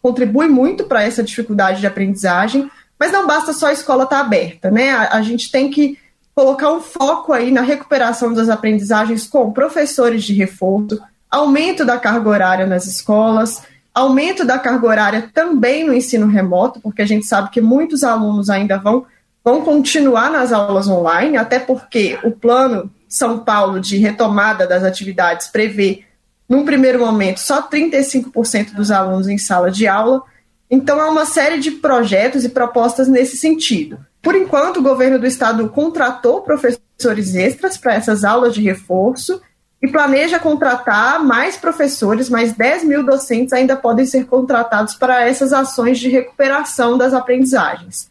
contribui 0.00 0.48
muito 0.48 0.84
para 0.84 1.04
essa 1.04 1.22
dificuldade 1.22 1.80
de 1.80 1.86
aprendizagem, 1.86 2.68
mas 2.98 3.12
não 3.12 3.26
basta 3.26 3.52
só 3.52 3.66
a 3.66 3.72
escola 3.72 4.04
estar 4.04 4.20
aberta, 4.20 4.70
né? 4.70 4.90
A, 4.90 5.16
a, 5.16 5.22
gente 5.22 5.50
tem 5.50 5.70
que 5.70 5.98
colocar 6.34 6.72
um 6.72 6.80
foco 6.80 7.32
aí 7.32 7.50
na 7.50 7.60
recuperação 7.60 8.32
das 8.32 8.48
aprendizagens 8.48 9.26
com 9.26 9.52
professores 9.52 10.24
de 10.24 10.32
reforço, 10.32 11.00
aumento 11.30 11.84
da 11.84 11.98
carga 11.98 12.28
horária 12.28 12.66
nas 12.66 12.86
escolas, 12.86 13.62
aumento 13.94 14.44
da 14.44 14.58
carga 14.58 14.86
horária 14.86 15.30
também 15.32 15.84
no 15.84 15.92
ensino 15.92 16.26
remoto, 16.26 16.80
porque 16.80 17.02
a 17.02 17.06
gente 17.06 17.26
sabe 17.26 17.50
que 17.50 17.60
muitos 17.60 18.02
alunos 18.02 18.48
ainda 18.48 18.78
vão, 18.78 19.04
vão 19.44 19.62
continuar 19.62 20.30
nas 20.30 20.52
aulas 20.52 20.88
online, 20.88 21.36
até 21.36 21.58
porque 21.58 22.18
o 22.22 22.30
plano 22.30 22.90
São 23.08 23.38
Paulo 23.38 23.78
de 23.78 23.98
retomada 23.98 24.66
das 24.66 24.82
atividades 24.82 25.48
prevê 25.48 26.04
num 26.48 26.64
primeiro 26.64 26.98
momento, 26.98 27.40
só 27.40 27.62
35% 27.68 28.74
dos 28.74 28.90
alunos 28.90 29.28
em 29.28 29.38
sala 29.38 29.70
de 29.70 29.86
aula. 29.86 30.22
Então, 30.70 31.00
há 31.00 31.08
uma 31.08 31.24
série 31.24 31.58
de 31.58 31.70
projetos 31.70 32.44
e 32.44 32.48
propostas 32.48 33.08
nesse 33.08 33.36
sentido. 33.36 33.98
Por 34.22 34.36
enquanto, 34.36 34.78
o 34.78 34.82
governo 34.82 35.18
do 35.18 35.26
estado 35.26 35.68
contratou 35.68 36.42
professores 36.42 37.34
extras 37.34 37.76
para 37.76 37.94
essas 37.94 38.22
aulas 38.22 38.54
de 38.54 38.62
reforço 38.62 39.42
e 39.82 39.88
planeja 39.88 40.38
contratar 40.38 41.22
mais 41.24 41.56
professores, 41.56 42.30
mais 42.30 42.52
10 42.52 42.84
mil 42.84 43.04
docentes 43.04 43.52
ainda 43.52 43.74
podem 43.76 44.06
ser 44.06 44.26
contratados 44.26 44.94
para 44.94 45.26
essas 45.26 45.52
ações 45.52 45.98
de 45.98 46.08
recuperação 46.08 46.96
das 46.96 47.12
aprendizagens. 47.12 48.08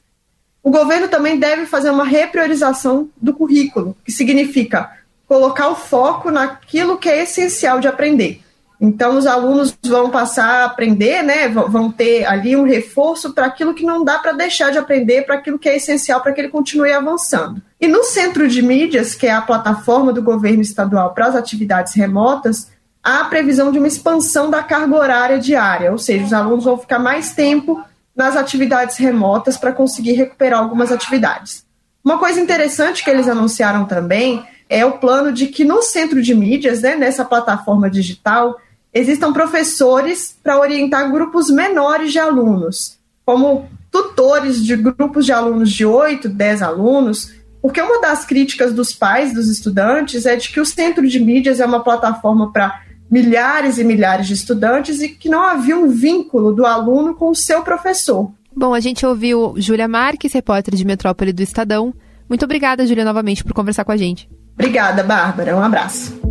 O 0.62 0.70
governo 0.70 1.08
também 1.08 1.40
deve 1.40 1.66
fazer 1.66 1.90
uma 1.90 2.04
repriorização 2.04 3.10
do 3.20 3.34
currículo, 3.34 3.96
que 4.04 4.12
significa 4.12 4.92
colocar 5.26 5.70
o 5.70 5.76
foco 5.76 6.30
naquilo 6.30 6.98
que 6.98 7.10
é 7.10 7.24
essencial 7.24 7.80
de 7.80 7.88
aprender. 7.88 8.42
Então, 8.84 9.16
os 9.16 9.28
alunos 9.28 9.78
vão 9.86 10.10
passar 10.10 10.64
a 10.64 10.66
aprender, 10.66 11.22
né? 11.22 11.48
Vão 11.48 11.92
ter 11.92 12.26
ali 12.26 12.56
um 12.56 12.64
reforço 12.64 13.32
para 13.32 13.46
aquilo 13.46 13.76
que 13.76 13.86
não 13.86 14.04
dá 14.04 14.18
para 14.18 14.32
deixar 14.32 14.72
de 14.72 14.80
aprender, 14.80 15.24
para 15.24 15.36
aquilo 15.36 15.60
que 15.60 15.70
é 15.70 15.76
essencial 15.76 16.20
para 16.20 16.32
que 16.32 16.42
ele 16.42 16.50
continue 16.50 16.92
avançando. 16.92 17.62
E 17.80 17.88
no 17.88 18.04
Centro 18.04 18.48
de 18.48 18.60
Mídias, 18.60 19.14
que 19.14 19.28
é 19.28 19.32
a 19.32 19.42
plataforma 19.42 20.12
do 20.12 20.24
governo 20.24 20.64
estadual 20.64 21.14
para 21.14 21.28
as 21.28 21.36
atividades 21.36 21.94
remotas, 21.94 22.72
há 23.04 23.22
a 23.22 23.26
previsão 23.26 23.72
de 23.72 23.78
uma 23.78 23.88
expansão 23.88 24.50
da 24.50 24.64
carga 24.64 24.96
horária 24.96 25.38
diária, 25.38 25.92
ou 25.92 26.00
seja, 26.00 26.26
os 26.26 26.34
alunos 26.34 26.66
vão 26.66 26.76
ficar 26.76 26.98
mais 26.98 27.34
tempo 27.34 27.84
nas 28.16 28.36
atividades 28.36 28.98
remotas 28.98 29.58
para 29.58 29.72
conseguir 29.72 30.14
recuperar 30.14 30.60
algumas 30.60 30.92
atividades. 30.92 31.64
Uma 32.04 32.18
coisa 32.18 32.42
interessante 32.42 33.04
que 33.04 33.12
eles 33.12 33.28
anunciaram 33.28 33.86
também 33.86 34.44
é 34.68 34.84
o 34.84 34.98
plano 34.98 35.32
de 35.32 35.48
que 35.48 35.64
no 35.64 35.84
centro 35.84 36.20
de 36.20 36.34
mídias, 36.34 36.82
né, 36.82 36.96
nessa 36.96 37.24
plataforma 37.24 37.88
digital, 37.88 38.58
existam 38.94 39.32
professores 39.32 40.36
para 40.44 40.60
orientar 40.60 41.12
grupos 41.12 41.50
menores 41.50 42.12
de 42.12 42.20
alunos, 42.20 42.98
como 43.26 43.70
tutores 43.92 44.64
de 44.64 44.76
grupos 44.76 45.26
de 45.26 45.32
alunos 45.32 45.72
de 45.72 45.86
8, 45.86 46.30
10 46.30 46.62
alunos, 46.62 47.34
porque 47.62 47.82
uma 47.82 48.02
das 48.02 48.26
críticas 48.26 48.74
dos 48.74 48.94
pais, 48.94 49.34
dos 49.34 49.48
estudantes, 49.48 50.26
é 50.26 50.36
de 50.36 50.50
que 50.50 50.60
o 50.60 50.66
centro 50.66 51.08
de 51.08 51.20
mídias 51.20 51.60
é 51.60 51.66
uma 51.66 51.84
plataforma 51.84 52.52
para 52.52 52.82
milhares 53.10 53.78
e 53.78 53.84
milhares 53.84 54.28
de 54.28 54.34
estudantes 54.34 55.02
e 55.02 55.10
que 55.10 55.30
não 55.30 55.44
havia 55.44 55.78
um 55.78 55.90
vínculo 55.90 56.54
do 56.54 56.66
aluno 56.66 57.14
com 57.14 57.30
o 57.30 57.36
seu 57.36 57.62
professor. 57.62 58.32
Bom, 58.56 58.74
a 58.74 58.80
gente 58.80 59.06
ouviu 59.06 59.54
Júlia 59.58 59.88
Marques, 59.88 60.34
repórter 60.34 60.76
de 60.76 60.86
Metrópole 60.86 61.34
do 61.34 61.42
Estadão. 61.42 61.94
Muito 62.28 62.46
obrigada, 62.46 62.86
Júlia, 62.88 63.06
novamente 63.06 63.44
por 63.44 63.54
conversar 63.54 63.84
com 63.84 63.92
a 63.92 63.98
gente. 63.98 64.30
Obrigada, 64.54 65.04
Bárbara. 65.04 65.56
Um 65.56 65.64
abraço. 65.64 66.31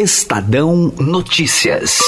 Estadão 0.00 0.94
Notícias. 0.96 1.98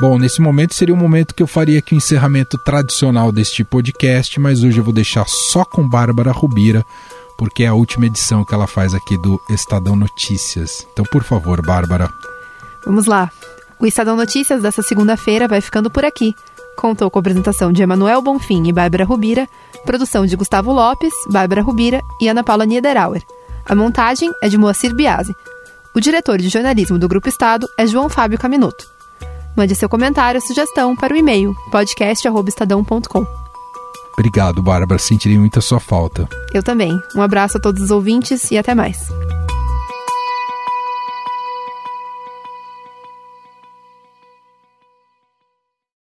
Bom, 0.00 0.18
nesse 0.18 0.40
momento 0.40 0.74
seria 0.74 0.94
o 0.94 0.96
momento 0.96 1.34
que 1.34 1.42
eu 1.42 1.46
faria 1.46 1.78
aqui 1.80 1.92
o 1.92 1.98
encerramento 1.98 2.56
tradicional 2.56 3.30
deste 3.30 3.62
podcast, 3.62 4.40
mas 4.40 4.64
hoje 4.64 4.78
eu 4.78 4.84
vou 4.84 4.94
deixar 4.94 5.28
só 5.28 5.62
com 5.62 5.86
Bárbara 5.86 6.32
Rubira, 6.32 6.86
porque 7.36 7.64
é 7.64 7.66
a 7.66 7.74
última 7.74 8.06
edição 8.06 8.46
que 8.46 8.54
ela 8.54 8.66
faz 8.66 8.94
aqui 8.94 9.18
do 9.18 9.38
Estadão 9.50 9.94
Notícias. 9.94 10.86
Então, 10.90 11.04
por 11.12 11.22
favor, 11.22 11.60
Bárbara. 11.60 12.10
Vamos 12.82 13.04
lá. 13.04 13.30
O 13.78 13.84
Estadão 13.84 14.16
Notícias 14.16 14.62
dessa 14.62 14.80
segunda-feira 14.80 15.46
vai 15.46 15.60
ficando 15.60 15.90
por 15.90 16.02
aqui. 16.02 16.34
Contou 16.78 17.10
com 17.10 17.18
a 17.18 17.20
apresentação 17.20 17.72
de 17.72 17.82
Emanuel 17.82 18.22
Bonfim 18.22 18.68
e 18.68 18.72
Bárbara 18.72 19.04
Rubira, 19.04 19.48
produção 19.84 20.24
de 20.24 20.36
Gustavo 20.36 20.72
Lopes, 20.72 21.12
Bárbara 21.28 21.60
Rubira 21.60 22.00
e 22.20 22.28
Ana 22.28 22.44
Paula 22.44 22.64
Niederauer. 22.64 23.20
A 23.66 23.74
montagem 23.74 24.30
é 24.40 24.48
de 24.48 24.56
Moacir 24.56 24.94
Biasi. 24.94 25.34
O 25.92 26.00
diretor 26.00 26.38
de 26.38 26.48
jornalismo 26.48 26.96
do 26.96 27.08
Grupo 27.08 27.28
Estado 27.28 27.66
é 27.76 27.84
João 27.84 28.08
Fábio 28.08 28.38
Caminuto. 28.38 28.86
Mande 29.56 29.74
seu 29.74 29.88
comentário 29.88 30.40
ou 30.40 30.46
sugestão 30.46 30.94
para 30.94 31.12
o 31.12 31.16
e-mail 31.16 31.52
podcast.estadão.com. 31.72 33.26
Obrigado, 34.12 34.62
Bárbara. 34.62 35.00
Sentirei 35.00 35.36
muita 35.36 35.60
sua 35.60 35.80
falta. 35.80 36.28
Eu 36.54 36.62
também. 36.62 36.96
Um 37.16 37.22
abraço 37.22 37.58
a 37.58 37.60
todos 37.60 37.82
os 37.82 37.90
ouvintes 37.90 38.52
e 38.52 38.58
até 38.58 38.72
mais. 38.72 39.08